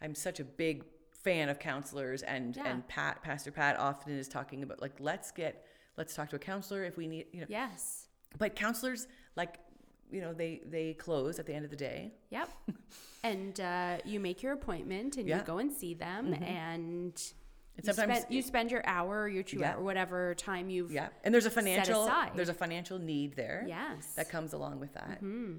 I'm 0.00 0.14
such 0.14 0.40
a 0.40 0.44
big 0.44 0.84
fan 1.22 1.48
of 1.48 1.60
counselors, 1.60 2.22
and 2.22 2.56
yeah. 2.56 2.66
and 2.66 2.86
Pat, 2.88 3.22
Pastor 3.22 3.52
Pat, 3.52 3.78
often 3.78 4.18
is 4.18 4.26
talking 4.28 4.62
about 4.64 4.80
like, 4.82 4.94
let's 4.98 5.30
get, 5.30 5.64
let's 5.96 6.14
talk 6.14 6.30
to 6.30 6.36
a 6.36 6.40
counselor 6.40 6.82
if 6.84 6.96
we 6.96 7.06
need, 7.06 7.26
you 7.32 7.40
know. 7.40 7.46
Yes. 7.48 8.08
But 8.38 8.56
counselors, 8.56 9.06
like 9.36 9.58
you 10.10 10.20
know 10.20 10.32
they 10.32 10.60
they 10.68 10.92
close 10.94 11.38
at 11.38 11.46
the 11.46 11.54
end 11.54 11.64
of 11.64 11.70
the 11.70 11.76
day 11.76 12.12
yep 12.30 12.50
and 13.24 13.58
uh, 13.60 13.96
you 14.04 14.20
make 14.20 14.42
your 14.42 14.52
appointment 14.52 15.16
and 15.16 15.26
yeah. 15.26 15.38
you 15.38 15.42
go 15.42 15.58
and 15.58 15.72
see 15.72 15.94
them 15.94 16.32
mm-hmm. 16.32 16.44
and 16.44 17.32
and 17.76 17.86
sometimes 17.86 18.10
you 18.10 18.20
spend, 18.20 18.34
you 18.34 18.42
spend, 18.42 18.70
your 18.70 18.86
hour 18.86 19.22
or 19.22 19.28
your 19.28 19.42
two 19.42 19.58
yeah. 19.58 19.74
hour 19.74 19.82
whatever 19.82 20.34
time 20.34 20.68
you've 20.70 20.90
yeah. 20.90 21.08
And 21.24 21.32
there's 21.32 21.46
a 21.46 21.50
financial 21.50 22.10
there's 22.34 22.48
a 22.48 22.54
financial 22.54 22.98
need 22.98 23.34
there 23.34 23.64
yes. 23.66 24.14
that 24.16 24.28
comes 24.28 24.52
along 24.52 24.80
with 24.80 24.94
that. 24.94 25.22
Mm-hmm. 25.22 25.54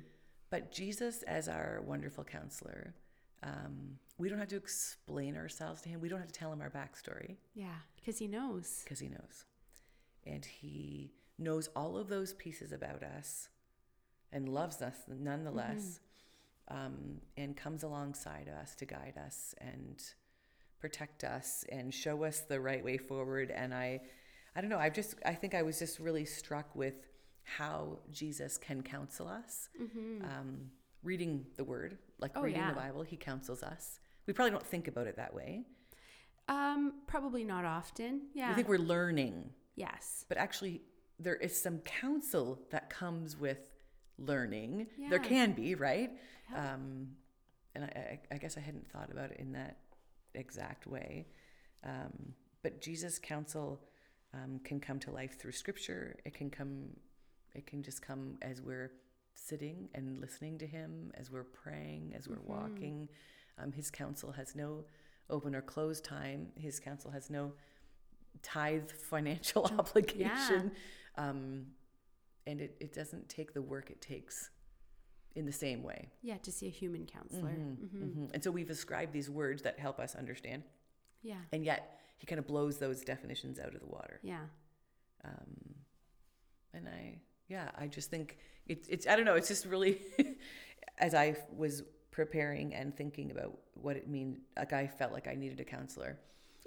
but 0.50 0.72
jesus 0.72 1.24
as 1.24 1.48
our 1.48 1.82
wonderful 1.86 2.24
counselor 2.24 2.94
um, 3.42 3.98
we 4.18 4.30
don't 4.30 4.40
have 4.40 4.48
to 4.50 4.56
explain 4.56 5.36
ourselves 5.36 5.82
to 5.82 5.90
him. 5.90 6.00
We 6.00 6.08
don't 6.08 6.20
have 6.20 6.32
to 6.32 6.40
tell 6.40 6.54
him 6.54 6.62
our 6.62 6.70
backstory. 6.70 7.36
Yeah 7.54 7.74
because 8.04 8.20
he 8.20 8.28
knows. 8.28 8.82
Because 8.84 9.00
he 9.00 9.08
knows. 9.08 9.46
And 10.26 10.44
he 10.44 11.14
knows 11.40 11.70
all 11.76 11.98
of 11.98 12.10
those 12.10 12.34
pieces 12.34 12.72
about 12.72 13.02
us 13.02 13.50
and 14.32 14.50
loves 14.50 14.82
us 14.82 14.96
nonetheless 15.08 16.00
mm-hmm. 16.70 16.86
um, 16.86 17.22
and 17.38 17.56
comes 17.56 17.84
alongside 17.84 18.50
us 18.50 18.76
to 18.76 18.86
guide 18.86 19.18
us 19.26 19.56
and 19.60 20.04
protect 20.84 21.24
us 21.24 21.64
and 21.70 21.94
show 21.94 22.24
us 22.24 22.42
the 22.42 22.60
right 22.60 22.84
way 22.84 22.98
forward 22.98 23.50
and 23.52 23.74
i 23.74 24.00
i 24.56 24.62
don't 24.62 24.70
know 24.70 24.78
i 24.78 24.90
just 24.90 25.16
i 25.26 25.34
think 25.34 25.56
i 25.56 25.62
was 25.62 25.80
just 25.80 25.98
really 25.98 26.26
struck 26.26 26.76
with 26.76 27.08
how 27.44 27.98
jesus 28.12 28.58
can 28.58 28.84
counsel 28.84 29.28
us 29.28 29.70
mm-hmm. 29.82 30.24
um, 30.26 30.70
reading 31.02 31.46
the 31.56 31.64
word 31.64 31.98
like 32.20 32.32
oh, 32.36 32.42
reading 32.42 32.60
yeah. 32.60 32.70
the 32.70 32.76
bible 32.76 33.02
he 33.02 33.16
counsels 33.16 33.64
us 33.64 34.00
we 34.28 34.34
probably 34.34 34.52
don't 34.52 34.66
think 34.66 34.90
about 34.90 35.08
it 35.08 35.16
that 35.16 35.34
way 35.34 35.64
um 36.50 36.94
probably 37.08 37.46
not 37.46 37.64
often 37.64 38.22
yeah 38.34 38.52
i 38.52 38.54
think 38.54 38.68
we're 38.68 38.78
learning 38.78 39.50
yes 39.78 40.26
but 40.28 40.38
actually 40.38 40.82
there 41.18 41.36
is 41.36 41.60
some 41.60 41.80
counsel 41.80 42.60
that 42.72 42.90
comes 42.90 43.38
with 43.38 43.60
learning. 44.18 44.88
Yeah. 44.98 45.10
There 45.10 45.20
can 45.20 45.54
be, 45.54 45.76
right? 45.76 46.12
Yeah. 46.52 46.74
Um, 46.74 47.10
and 47.76 47.86
I, 47.86 48.20
I, 48.32 48.38
guess 48.38 48.58
I 48.58 48.60
hadn't 48.60 48.88
thought 48.92 49.10
about 49.12 49.32
it 49.32 49.38
in 49.40 49.54
that 49.54 49.78
exact 50.36 50.88
way. 50.88 51.28
Um, 51.84 52.34
but 52.62 52.82
Jesus' 52.82 53.20
counsel 53.20 53.82
um, 54.34 54.60
can 54.64 54.80
come 54.80 55.00
to 55.00 55.12
life 55.12 55.40
through 55.40 55.52
Scripture. 55.52 56.16
It 56.26 56.34
can 56.34 56.50
come, 56.50 56.88
it 57.54 57.68
can 57.68 57.84
just 57.84 58.02
come 58.02 58.38
as 58.42 58.62
we're 58.62 58.92
sitting 59.36 59.90
and 59.94 60.20
listening 60.20 60.58
to 60.60 60.68
Him, 60.68 61.12
as 61.16 61.32
we're 61.32 61.44
praying, 61.44 62.14
as 62.18 62.28
we're 62.28 62.38
mm-hmm. 62.38 62.52
walking. 62.52 63.10
Um, 63.62 63.72
his 63.72 63.92
counsel 63.92 64.32
has 64.32 64.56
no 64.56 64.86
open 65.30 65.56
or 65.56 65.62
closed 65.62 66.04
time. 66.04 66.48
His 66.56 66.80
counsel 66.80 67.12
has 67.12 67.30
no 67.30 67.54
tithe 68.42 68.90
financial 69.10 69.66
obligation. 69.78 70.72
Yeah. 71.18 71.30
Um, 71.30 71.68
and 72.46 72.60
it, 72.60 72.76
it 72.80 72.94
doesn't 72.94 73.30
take 73.30 73.54
the 73.54 73.62
work 73.62 73.90
it 73.90 74.02
takes 74.02 74.50
in 75.36 75.46
the 75.46 75.52
same 75.52 75.84
way. 75.84 76.10
Yeah, 76.22 76.38
to 76.38 76.52
see 76.52 76.68
a 76.68 76.72
human 76.72 77.06
counselor. 77.06 77.52
Mm-hmm, 77.52 77.86
mm-hmm. 77.86 78.04
Mm-hmm. 78.04 78.26
And 78.34 78.44
so 78.44 78.52
we've 78.52 78.70
ascribed 78.70 79.14
these 79.14 79.30
words 79.30 79.64
that 79.64 79.80
help 79.80 80.00
us 80.00 80.16
understand. 80.16 80.64
Yeah. 81.22 81.36
And 81.52 81.66
yet 81.66 82.00
he 82.18 82.28
kind 82.28 82.40
of 82.40 82.48
blows 82.48 82.78
those 82.78 83.02
definitions 83.02 83.60
out 83.60 83.74
of 83.74 83.80
the 83.80 83.88
water. 83.88 84.20
Yeah. 84.22 84.42
Um, 85.26 85.76
and 86.74 86.88
I, 86.88 87.20
yeah, 87.48 87.70
I 87.78 87.88
just 87.88 88.10
think 88.10 88.38
it's, 88.68 88.88
it's, 88.88 89.08
I 89.08 89.16
don't 89.16 89.26
know, 89.26 89.36
it's 89.36 89.48
just 89.48 89.66
really, 89.66 90.00
as 91.00 91.14
I 91.14 91.36
was 91.56 91.84
preparing 92.12 92.74
and 92.74 92.96
thinking 92.96 93.32
about 93.32 93.58
what 93.74 93.96
it 93.96 94.08
means, 94.08 94.38
like 94.56 94.74
I 94.74 94.88
felt 94.88 95.12
like 95.12 95.28
I 95.28 95.36
needed 95.36 95.60
a 95.60 95.64
counselor 95.64 96.20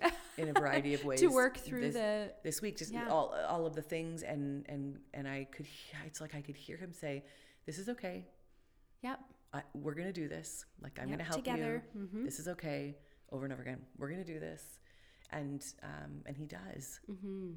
in 0.37 0.49
a 0.49 0.53
variety 0.53 0.95
of 0.95 1.05
ways 1.05 1.21
to 1.21 1.29
work 1.29 1.57
through 1.57 1.81
this, 1.81 1.95
the 1.95 2.33
this 2.43 2.61
week 2.61 2.77
just 2.77 2.93
yeah. 2.93 3.09
all 3.09 3.35
all 3.49 3.65
of 3.65 3.75
the 3.75 3.81
things 3.81 4.23
and 4.23 4.67
and 4.69 4.99
and 5.15 5.27
I 5.27 5.47
could 5.51 5.67
it's 6.05 6.21
like 6.21 6.35
I 6.35 6.43
could 6.43 6.57
hear 6.57 6.77
him 6.77 6.93
say 6.93 7.25
this 7.65 7.79
is 7.79 7.89
okay 7.89 8.27
yep 9.03 9.21
I, 9.53 9.63
we're 9.75 9.95
gonna 9.95 10.13
do 10.13 10.29
this 10.29 10.65
like 10.83 10.99
I'm 11.01 11.09
yep, 11.09 11.19
gonna 11.19 11.29
help 11.29 11.45
together. 11.45 11.85
you 11.95 12.01
mm-hmm. 12.01 12.25
this 12.25 12.39
is 12.39 12.49
okay 12.49 12.97
over 13.33 13.45
and 13.45 13.53
over 13.53 13.63
again 13.63 13.81
we're 13.99 14.11
gonna 14.11 14.25
do 14.25 14.41
this 14.41 14.79
and 15.31 15.65
um 15.83 16.23
and 16.27 16.37
he 16.37 16.47
does 16.47 17.01
mm-hmm. 17.11 17.53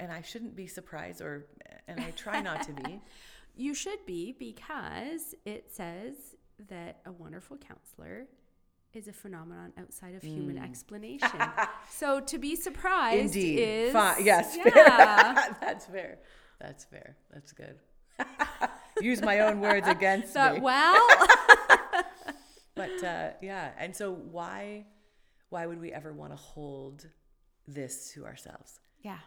and 0.00 0.12
I 0.12 0.22
shouldn't 0.22 0.56
be 0.56 0.66
surprised 0.66 1.20
or 1.20 1.46
and 1.88 2.00
I 2.00 2.10
try 2.12 2.40
not 2.40 2.62
to 2.62 2.72
be 2.72 3.00
you 3.56 3.74
should 3.74 4.04
be 4.06 4.32
because 4.38 5.34
it 5.44 5.70
says 5.72 6.14
that 6.68 7.00
a 7.06 7.12
wonderful 7.12 7.56
counselor 7.56 8.26
is 8.96 9.08
a 9.08 9.12
phenomenon 9.12 9.72
outside 9.78 10.14
of 10.14 10.22
human 10.22 10.56
mm. 10.56 10.64
explanation. 10.64 11.28
so 11.90 12.20
to 12.20 12.38
be 12.38 12.56
surprised 12.56 13.36
Indeed. 13.36 13.58
is 13.58 13.92
Fine. 13.92 14.24
yes, 14.24 14.56
yeah. 14.64 15.52
that's 15.60 15.86
fair. 15.86 16.18
That's 16.60 16.84
fair. 16.84 17.16
That's 17.32 17.52
good. 17.52 17.76
Use 19.00 19.22
my 19.22 19.40
own 19.40 19.60
words 19.60 19.88
against 19.88 20.32
so, 20.32 20.54
me. 20.54 20.60
Well, 20.60 21.08
but 22.74 23.04
uh, 23.04 23.30
yeah, 23.42 23.70
and 23.78 23.94
so 23.94 24.12
why 24.12 24.86
why 25.50 25.66
would 25.66 25.80
we 25.80 25.92
ever 25.92 26.12
want 26.12 26.32
to 26.32 26.36
hold 26.36 27.06
this 27.68 28.12
to 28.12 28.24
ourselves? 28.24 28.80
Yeah, 29.02 29.18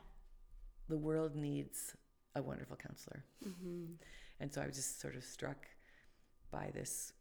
the 0.88 0.98
world 0.98 1.36
needs 1.36 1.96
a 2.36 2.42
wonderful 2.42 2.76
counselor, 2.76 3.24
mm-hmm. 3.48 3.94
and 4.40 4.54
so 4.54 4.62
I 4.62 4.66
was 4.66 4.76
just 4.76 5.00
sort 5.00 5.16
of 5.16 5.24
struck 5.24 5.68
by 6.52 6.72
this 6.74 7.14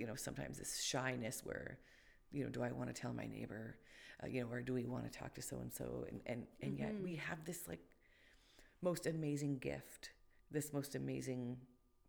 you 0.00 0.06
know, 0.06 0.14
sometimes 0.14 0.58
this 0.58 0.82
shyness 0.82 1.42
where, 1.44 1.78
you 2.32 2.42
know, 2.42 2.50
do 2.50 2.62
I 2.62 2.72
want 2.72 2.94
to 2.94 2.98
tell 2.98 3.12
my 3.12 3.26
neighbor, 3.26 3.76
uh, 4.22 4.26
you 4.26 4.40
know, 4.40 4.48
or 4.50 4.62
do 4.62 4.72
we 4.72 4.86
want 4.86 5.04
to 5.04 5.18
talk 5.18 5.34
to 5.34 5.42
so 5.42 5.58
and 5.58 5.72
so? 5.72 6.06
And 6.08 6.20
and 6.24 6.46
and 6.62 6.72
mm-hmm. 6.72 6.82
yet 6.82 7.02
we 7.02 7.16
have 7.16 7.44
this 7.44 7.68
like 7.68 7.80
most 8.82 9.06
amazing 9.06 9.58
gift, 9.58 10.10
this 10.50 10.72
most 10.72 10.94
amazing 10.94 11.56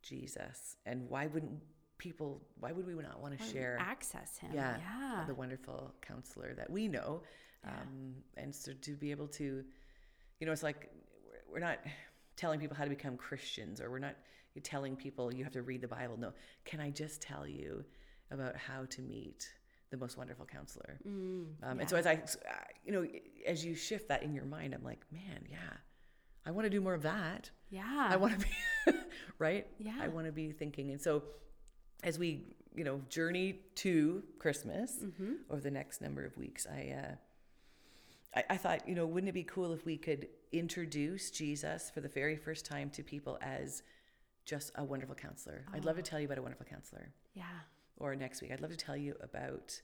Jesus, 0.01 0.77
and 0.85 1.07
why 1.09 1.27
wouldn't 1.27 1.59
people? 1.97 2.41
Why 2.59 2.71
would 2.71 2.87
we 2.87 2.93
not 2.95 3.21
want 3.21 3.37
to 3.37 3.45
share 3.45 3.77
access 3.79 4.37
him? 4.37 4.51
Yeah, 4.53 4.77
yeah, 4.77 5.23
the 5.27 5.35
wonderful 5.35 5.93
counselor 6.01 6.53
that 6.55 6.69
we 6.69 6.87
know, 6.87 7.21
yeah. 7.63 7.71
um, 7.71 8.15
and 8.37 8.53
so 8.53 8.73
to 8.81 8.91
be 8.95 9.11
able 9.11 9.27
to, 9.27 9.63
you 10.39 10.47
know, 10.47 10.51
it's 10.51 10.63
like 10.63 10.89
we're 11.51 11.59
not 11.59 11.79
telling 12.35 12.59
people 12.59 12.75
how 12.75 12.83
to 12.83 12.89
become 12.89 13.17
Christians, 13.17 13.79
or 13.79 13.91
we're 13.91 13.99
not 13.99 14.15
telling 14.63 14.95
people 14.95 15.33
you 15.33 15.43
have 15.43 15.53
to 15.53 15.61
read 15.61 15.81
the 15.81 15.87
Bible. 15.87 16.17
No, 16.17 16.33
can 16.65 16.79
I 16.79 16.89
just 16.89 17.21
tell 17.21 17.47
you 17.47 17.85
about 18.31 18.55
how 18.55 18.85
to 18.89 19.01
meet 19.01 19.47
the 19.91 19.97
most 19.97 20.17
wonderful 20.17 20.45
counselor? 20.45 20.97
Mm, 21.07 21.11
um, 21.11 21.47
yeah. 21.63 21.81
And 21.81 21.89
so 21.89 21.95
as 21.95 22.07
I, 22.07 22.21
you 22.83 22.91
know, 22.91 23.05
as 23.45 23.63
you 23.63 23.75
shift 23.75 24.07
that 24.07 24.23
in 24.23 24.33
your 24.33 24.45
mind, 24.45 24.73
I'm 24.73 24.83
like, 24.83 25.01
man, 25.11 25.45
yeah, 25.49 25.57
I 26.45 26.51
want 26.51 26.65
to 26.65 26.69
do 26.69 26.81
more 26.81 26.93
of 26.93 27.03
that. 27.03 27.49
Yeah, 27.69 27.83
I 28.09 28.15
want 28.17 28.39
to 28.39 28.45
be 28.45 28.97
right. 29.39 29.67
Yeah, 29.79 29.97
I 30.01 30.07
want 30.07 30.25
to 30.25 30.31
be 30.31 30.51
thinking. 30.51 30.91
And 30.91 31.01
so 31.01 31.23
as 32.03 32.17
we, 32.17 32.45
you 32.75 32.83
know, 32.83 33.01
journey 33.09 33.59
to 33.75 34.23
Christmas 34.39 34.99
mm-hmm. 35.03 35.33
over 35.49 35.61
the 35.61 35.71
next 35.71 36.01
number 36.01 36.25
of 36.25 36.37
weeks, 36.37 36.67
I. 36.67 36.95
Uh, 36.97 37.15
I, 38.33 38.43
I 38.51 38.55
thought, 38.55 38.87
you 38.87 38.95
know, 38.95 39.05
wouldn't 39.05 39.27
it 39.27 39.33
be 39.33 39.43
cool 39.43 39.73
if 39.73 39.85
we 39.85 39.97
could 39.97 40.29
introduce 40.53 41.31
Jesus 41.31 41.91
for 41.93 41.99
the 41.99 42.07
very 42.07 42.37
first 42.37 42.65
time 42.65 42.89
to 42.91 43.03
people 43.03 43.37
as 43.41 43.83
just 44.45 44.71
a 44.75 44.83
wonderful 44.83 45.15
counselor. 45.15 45.65
Oh. 45.67 45.71
I'd 45.75 45.85
love 45.85 45.95
to 45.95 46.01
oh. 46.01 46.05
tell 46.05 46.19
you 46.19 46.25
about 46.25 46.37
a 46.37 46.41
wonderful 46.41 46.65
counselor. 46.65 47.11
Yeah. 47.33 47.43
Or 47.97 48.15
next 48.15 48.41
week, 48.41 48.51
I'd 48.51 48.61
love 48.61 48.71
to 48.71 48.77
tell 48.77 48.97
you 48.97 49.15
about 49.21 49.79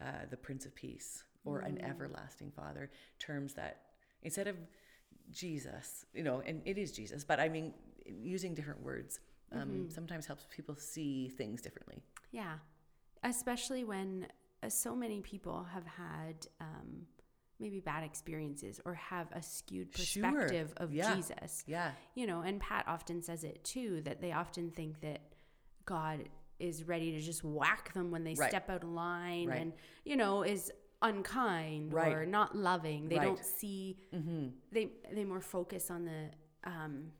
uh, 0.00 0.26
the 0.28 0.36
Prince 0.36 0.66
of 0.66 0.74
Peace 0.74 1.24
or 1.44 1.62
mm. 1.62 1.66
an 1.66 1.84
everlasting 1.84 2.50
Father. 2.50 2.90
Terms 3.18 3.54
that 3.54 3.82
instead 4.22 4.46
of 4.46 4.56
Jesus, 5.30 6.04
you 6.14 6.22
know, 6.22 6.42
and 6.44 6.62
it 6.64 6.78
is 6.78 6.92
Jesus, 6.92 7.24
but 7.24 7.40
I 7.40 7.48
mean, 7.48 7.72
using 8.06 8.54
different 8.54 8.82
words 8.82 9.20
um, 9.52 9.60
mm-hmm. 9.60 9.88
sometimes 9.90 10.26
helps 10.26 10.46
people 10.50 10.76
see 10.76 11.28
things 11.28 11.60
differently. 11.60 12.02
Yeah. 12.32 12.54
Especially 13.22 13.84
when 13.84 14.26
uh, 14.62 14.68
so 14.68 14.94
many 14.94 15.20
people 15.20 15.66
have 15.72 15.84
had 15.86 16.46
um, 16.60 17.06
maybe 17.58 17.80
bad 17.80 18.04
experiences 18.04 18.80
or 18.84 18.94
have 18.94 19.28
a 19.32 19.42
skewed 19.42 19.92
perspective 19.92 20.72
sure. 20.76 20.86
of 20.86 20.92
yeah. 20.92 21.14
Jesus. 21.14 21.64
Yeah. 21.66 21.92
You 22.14 22.26
know, 22.26 22.40
and 22.40 22.60
Pat 22.60 22.84
often 22.86 23.22
says 23.22 23.44
it 23.44 23.62
too 23.64 24.00
that 24.02 24.20
they 24.20 24.32
often 24.32 24.70
think 24.70 25.00
that 25.02 25.20
God 25.84 26.28
is 26.58 26.84
ready 26.84 27.12
to 27.12 27.20
just 27.20 27.42
whack 27.42 27.92
them 27.94 28.10
when 28.10 28.22
they 28.22 28.34
right. 28.34 28.50
step 28.50 28.68
out 28.70 28.82
of 28.82 28.88
line 28.88 29.48
right. 29.48 29.60
and, 29.60 29.72
you 30.04 30.16
know, 30.16 30.42
is 30.42 30.70
unkind 31.02 31.92
right. 31.92 32.12
or 32.12 32.26
not 32.26 32.56
loving. 32.56 33.08
They 33.08 33.18
don't 33.18 33.44
see 33.44 33.96
mm-hmm. 34.14 34.48
they 34.72 34.90
they 35.12 35.24
more 35.24 35.40
focus 35.40 35.90
on 35.90 36.04
the 36.04 36.30
um 36.64 37.12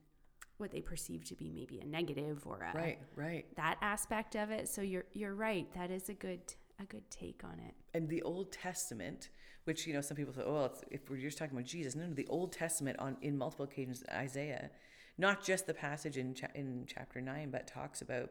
what 0.58 0.70
they 0.70 0.80
perceive 0.82 1.24
to 1.24 1.34
be 1.34 1.50
maybe 1.50 1.80
a 1.80 1.86
negative 1.86 2.42
or 2.46 2.58
a 2.58 2.76
right, 2.76 2.98
right. 3.16 3.46
that 3.56 3.78
aspect 3.80 4.36
of 4.36 4.50
it. 4.50 4.68
So 4.68 4.82
you're 4.82 5.06
you're 5.12 5.34
right. 5.34 5.66
That 5.74 5.90
is 5.90 6.08
a 6.08 6.14
good 6.14 6.40
a 6.78 6.84
good 6.84 7.10
take 7.10 7.42
on 7.44 7.58
it. 7.58 7.74
And 7.94 8.08
the 8.08 8.22
Old 8.22 8.52
Testament, 8.52 9.30
which 9.64 9.86
you 9.86 9.94
know 9.94 10.00
some 10.00 10.16
people 10.16 10.34
say, 10.34 10.42
oh, 10.44 10.52
well, 10.52 10.74
if 10.90 11.08
we're 11.08 11.16
just 11.16 11.38
talking 11.38 11.56
about 11.56 11.66
Jesus, 11.66 11.96
no, 11.96 12.06
no, 12.06 12.14
the 12.14 12.26
Old 12.28 12.52
Testament 12.52 12.98
on 12.98 13.16
in 13.22 13.36
multiple 13.38 13.64
occasions, 13.64 14.04
Isaiah, 14.12 14.70
not 15.16 15.42
just 15.42 15.66
the 15.66 15.74
passage 15.74 16.18
in 16.18 16.34
cha- 16.34 16.48
in 16.54 16.84
chapter 16.86 17.20
nine, 17.20 17.50
but 17.50 17.66
talks 17.66 18.02
about 18.02 18.30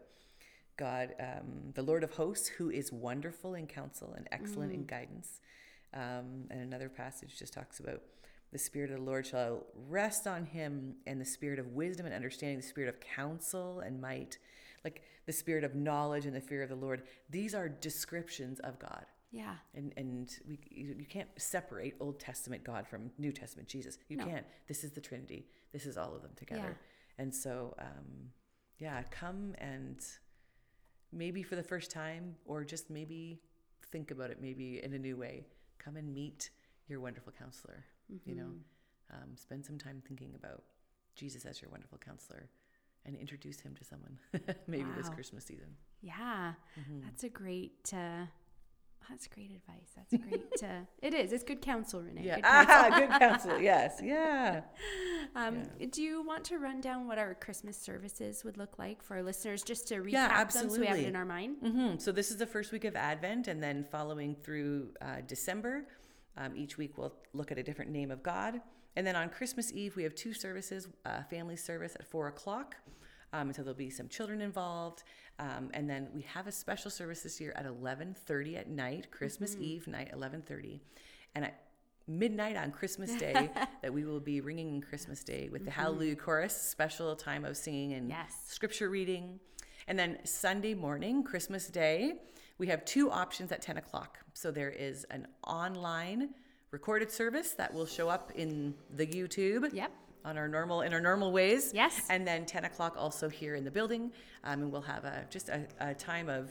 God, 0.79 1.13
um, 1.19 1.73
the 1.73 1.83
Lord 1.83 2.03
of 2.03 2.13
hosts, 2.13 2.47
who 2.47 2.69
is 2.69 2.91
wonderful 2.91 3.53
in 3.53 3.67
counsel 3.67 4.13
and 4.15 4.27
excellent 4.31 4.71
mm. 4.71 4.75
in 4.75 4.85
guidance. 4.85 5.41
Um, 5.93 6.47
and 6.49 6.61
another 6.61 6.87
passage 6.87 7.37
just 7.37 7.53
talks 7.53 7.79
about 7.79 8.01
the 8.51 8.57
Spirit 8.57 8.89
of 8.89 8.97
the 8.97 9.03
Lord 9.03 9.27
shall 9.27 9.65
rest 9.87 10.25
on 10.25 10.45
him, 10.45 10.95
and 11.05 11.19
the 11.21 11.25
Spirit 11.25 11.59
of 11.59 11.73
wisdom 11.73 12.05
and 12.05 12.15
understanding, 12.15 12.57
the 12.57 12.65
Spirit 12.65 12.89
of 12.89 12.99
counsel 12.99 13.81
and 13.81 14.01
might, 14.01 14.39
like 14.83 15.03
the 15.27 15.33
Spirit 15.33 15.63
of 15.63 15.75
knowledge 15.75 16.25
and 16.25 16.35
the 16.35 16.41
fear 16.41 16.63
of 16.63 16.69
the 16.69 16.75
Lord. 16.75 17.03
These 17.29 17.53
are 17.53 17.69
descriptions 17.69 18.59
of 18.61 18.79
God. 18.79 19.05
Yeah. 19.31 19.55
And 19.75 19.93
and 19.97 20.31
we 20.47 20.59
you, 20.71 20.95
you 20.97 21.05
can't 21.05 21.29
separate 21.37 21.95
Old 21.99 22.19
Testament 22.19 22.63
God 22.63 22.87
from 22.87 23.11
New 23.19 23.31
Testament 23.31 23.67
Jesus. 23.67 23.99
You 24.07 24.17
no. 24.17 24.25
can't. 24.25 24.45
This 24.67 24.83
is 24.83 24.91
the 24.91 25.01
Trinity. 25.01 25.45
This 25.71 25.85
is 25.85 25.97
all 25.97 26.15
of 26.15 26.23
them 26.23 26.31
together. 26.35 26.75
Yeah. 26.77 27.23
And 27.23 27.35
so, 27.35 27.75
um, 27.77 28.31
yeah, 28.79 29.03
come 29.11 29.53
and 29.59 29.99
maybe 31.11 31.43
for 31.43 31.55
the 31.55 31.63
first 31.63 31.91
time, 31.91 32.35
or 32.45 32.63
just 32.63 32.89
maybe 32.89 33.41
think 33.91 34.11
about 34.11 34.29
it, 34.29 34.39
maybe 34.41 34.83
in 34.83 34.93
a 34.93 34.99
new 34.99 35.17
way. 35.17 35.45
Come 35.77 35.97
and 35.97 36.13
meet 36.13 36.49
your 36.87 36.99
wonderful 36.99 37.33
counselor. 37.37 37.85
Mm-hmm. 38.11 38.29
You 38.29 38.35
know, 38.35 38.49
mm-hmm. 38.49 39.23
um, 39.23 39.29
spend 39.35 39.65
some 39.65 39.77
time 39.77 40.01
thinking 40.07 40.33
about 40.35 40.63
Jesus 41.15 41.45
as 41.45 41.61
your 41.61 41.71
wonderful 41.71 41.97
counselor 41.97 42.49
and 43.05 43.15
introduce 43.15 43.59
him 43.59 43.75
to 43.75 43.83
someone 43.83 44.19
maybe 44.67 44.83
wow. 44.83 44.95
this 44.97 45.09
Christmas 45.09 45.45
season. 45.45 45.75
Yeah, 46.01 46.53
mm-hmm. 46.79 47.01
that's 47.03 47.23
a 47.23 47.29
great. 47.29 47.91
Uh, 47.93 48.25
that's 49.09 49.27
great 49.27 49.51
advice. 49.51 49.89
That's 49.95 50.23
great. 50.23 50.43
Uh, 50.63 50.85
it 51.01 51.13
is. 51.13 51.31
It's 51.33 51.43
good 51.43 51.61
counsel, 51.61 52.01
Renee. 52.01 52.23
Yeah. 52.23 52.35
Good 52.35 52.43
counsel. 52.45 52.75
Ah, 52.75 52.99
good 52.99 53.09
counsel. 53.19 53.59
Yes. 53.59 54.01
Yeah. 54.09 54.61
Um, 55.35 55.63
yeah. 55.79 55.87
Do 55.91 56.01
you 56.01 56.25
want 56.25 56.43
to 56.45 56.57
run 56.57 56.81
down 56.81 57.07
what 57.07 57.19
our 57.19 57.35
Christmas 57.35 57.77
services 57.77 58.43
would 58.43 58.57
look 58.57 58.79
like 58.79 59.03
for 59.03 59.17
our 59.17 59.23
listeners, 59.23 59.61
just 59.61 59.87
to 59.89 59.95
recap 59.95 60.11
yeah, 60.11 60.43
them 60.45 60.69
so 60.69 60.79
we 60.79 60.87
have 60.87 60.97
it 60.97 61.05
in 61.05 61.15
our 61.15 61.25
mind? 61.25 61.57
Mm-hmm. 61.63 61.97
So 61.99 62.11
this 62.11 62.31
is 62.31 62.37
the 62.37 62.47
first 62.47 62.71
week 62.71 62.85
of 62.85 62.95
Advent, 62.95 63.47
and 63.47 63.61
then 63.61 63.83
following 63.83 64.35
through 64.35 64.89
uh, 65.01 65.17
December, 65.27 65.85
um, 66.37 66.55
each 66.55 66.77
week 66.77 66.97
we'll 66.97 67.13
look 67.33 67.51
at 67.51 67.59
a 67.59 67.63
different 67.63 67.91
name 67.91 68.09
of 68.09 68.23
God. 68.23 68.61
And 68.95 69.05
then 69.05 69.15
on 69.15 69.29
Christmas 69.29 69.71
Eve, 69.71 69.95
we 69.95 70.03
have 70.03 70.15
two 70.15 70.33
services: 70.33 70.87
uh, 71.05 71.23
family 71.29 71.55
service 71.55 71.95
at 71.95 72.07
four 72.07 72.27
o'clock. 72.27 72.75
Um, 73.31 73.53
so 73.53 73.61
there'll 73.61 73.77
be 73.77 73.91
some 73.91 74.07
children 74.07 74.41
involved, 74.41 75.03
um, 75.39 75.69
and 75.73 75.89
then 75.89 76.09
we 76.13 76.21
have 76.33 76.47
a 76.47 76.51
special 76.51 76.91
service 76.91 77.21
this 77.21 77.39
year 77.39 77.53
at 77.55 77.65
11:30 77.65 78.57
at 78.57 78.69
night, 78.69 79.09
Christmas 79.11 79.53
mm-hmm. 79.53 79.63
Eve 79.63 79.87
night, 79.87 80.11
11:30, 80.13 80.79
and 81.35 81.45
at 81.45 81.63
midnight 82.07 82.57
on 82.57 82.71
Christmas 82.71 83.13
Day 83.15 83.49
that 83.81 83.93
we 83.93 84.03
will 84.03 84.19
be 84.19 84.41
ringing 84.41 84.81
Christmas 84.81 85.23
Day 85.23 85.49
with 85.49 85.63
the 85.63 85.71
mm-hmm. 85.71 85.81
Hallelujah 85.81 86.15
Chorus, 86.15 86.55
special 86.55 87.15
time 87.15 87.45
of 87.45 87.55
singing 87.55 87.93
and 87.93 88.09
yes. 88.09 88.35
scripture 88.47 88.89
reading, 88.89 89.39
and 89.87 89.97
then 89.97 90.17
Sunday 90.25 90.73
morning, 90.73 91.23
Christmas 91.23 91.67
Day, 91.67 92.15
we 92.57 92.67
have 92.67 92.83
two 92.83 93.09
options 93.09 93.51
at 93.51 93.61
10 93.61 93.77
o'clock. 93.77 94.19
So 94.33 94.51
there 94.51 94.69
is 94.69 95.05
an 95.05 95.27
online 95.47 96.31
recorded 96.71 97.11
service 97.11 97.53
that 97.53 97.73
will 97.73 97.85
show 97.85 98.09
up 98.09 98.31
in 98.35 98.75
the 98.93 99.07
YouTube. 99.07 99.73
Yep 99.73 99.91
on 100.25 100.37
our 100.37 100.47
normal 100.47 100.81
in 100.81 100.93
our 100.93 101.01
normal 101.01 101.31
ways. 101.31 101.71
Yes. 101.73 102.01
And 102.09 102.27
then 102.27 102.45
10 102.45 102.65
o'clock 102.65 102.95
also 102.97 103.29
here 103.29 103.55
in 103.55 103.63
the 103.63 103.71
building, 103.71 104.11
um, 104.43 104.63
and 104.63 104.71
we'll 104.71 104.81
have 104.81 105.05
a 105.05 105.25
just 105.29 105.49
a, 105.49 105.65
a 105.79 105.93
time 105.93 106.29
of 106.29 106.49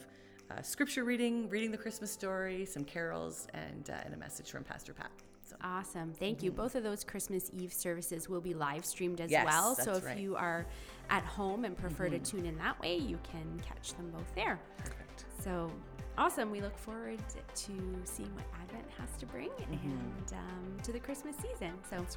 uh, 0.51 0.63
scripture 0.63 1.05
reading, 1.05 1.49
reading 1.49 1.71
the 1.71 1.79
Christmas 1.79 2.11
story, 2.11 2.65
some 2.65 2.85
carols, 2.85 3.47
and 3.55 3.91
uh, 3.91 4.01
and 4.05 4.15
a 4.15 4.17
message 4.17 4.51
from 4.51 4.65
Pastor 4.65 4.93
Pat. 4.93 5.11
So. 5.45 5.57
Awesome. 5.63 6.13
Thank 6.13 6.39
mm-hmm. 6.39 6.47
you. 6.47 6.53
Both 6.53 6.75
of 6.75 6.83
those 6.83 7.05
Christmas 7.05 7.51
Eve 7.59 7.73
services 7.73 8.29
will 8.29 8.41
be 8.41 8.53
live 8.53 8.85
streamed 8.85 9.21
as 9.21 9.31
yes, 9.31 9.47
well. 9.47 9.75
So 9.75 9.93
if 9.93 10.05
right. 10.05 10.19
you 10.19 10.37
are 10.37 10.67
at 11.09 11.25
home 11.25 11.65
and 11.65 11.77
prefer 11.77 12.09
mm-hmm. 12.09 12.23
to 12.23 12.31
tune 12.31 12.47
in 12.47 12.59
that 12.59 12.79
way, 12.81 12.97
you 12.97 13.19
can 13.23 13.61
catch 13.67 13.95
them 13.95 14.11
both 14.11 14.35
there. 14.35 14.61
Perfect. 14.77 15.08
So 15.43 15.71
awesome. 16.17 16.51
We 16.51 16.61
look 16.61 16.77
forward 16.79 17.19
to 17.29 17.73
seeing 18.05 18.35
what 18.35 18.45
Advent 18.63 18.87
has 18.99 19.17
to 19.19 19.27
bring 19.27 19.51
mm-hmm. 19.51 19.89
and 19.89 20.33
um, 20.33 20.77
to 20.83 20.93
the 20.93 21.01
Christmas 21.01 21.37
season. 21.37 21.73
So. 21.89 21.97
Right. 21.97 22.17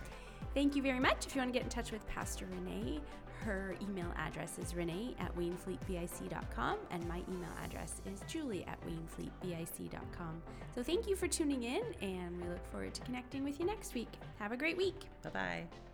Thank 0.54 0.76
you 0.76 0.82
very 0.82 1.00
much. 1.00 1.26
If 1.26 1.36
you 1.36 1.40
want 1.40 1.54
to 1.54 1.58
get 1.58 1.64
in 1.64 1.70
touch 1.70 1.92
with 1.92 2.06
Pastor 2.08 2.46
Renee, 2.46 3.00
her 3.46 3.76
email 3.82 4.14
address 4.18 4.60
is 4.60 4.76
renee 4.76 5.16
at 5.20 5.36
wainfleetbic.com 5.36 6.78
and 6.92 7.08
my 7.08 7.22
email 7.30 7.50
address 7.64 8.02
is 8.06 8.22
julie 8.28 8.66
at 8.66 8.80
wainfleetbic.com. 8.86 10.42
So 10.76 10.84
thank 10.84 11.08
you 11.08 11.16
for 11.16 11.28
tuning 11.28 11.64
in 11.64 11.82
and 12.02 12.40
we 12.42 12.48
look 12.48 12.66
forward 12.72 12.94
to 12.94 13.02
connecting 13.02 13.44
with 13.44 13.60
you 13.60 13.66
next 13.66 13.94
week. 13.94 14.12
Have 14.40 14.52
a 14.52 14.58
great 14.58 14.78
week. 14.78 15.06
Bye 15.24 15.30
bye. 15.30 15.91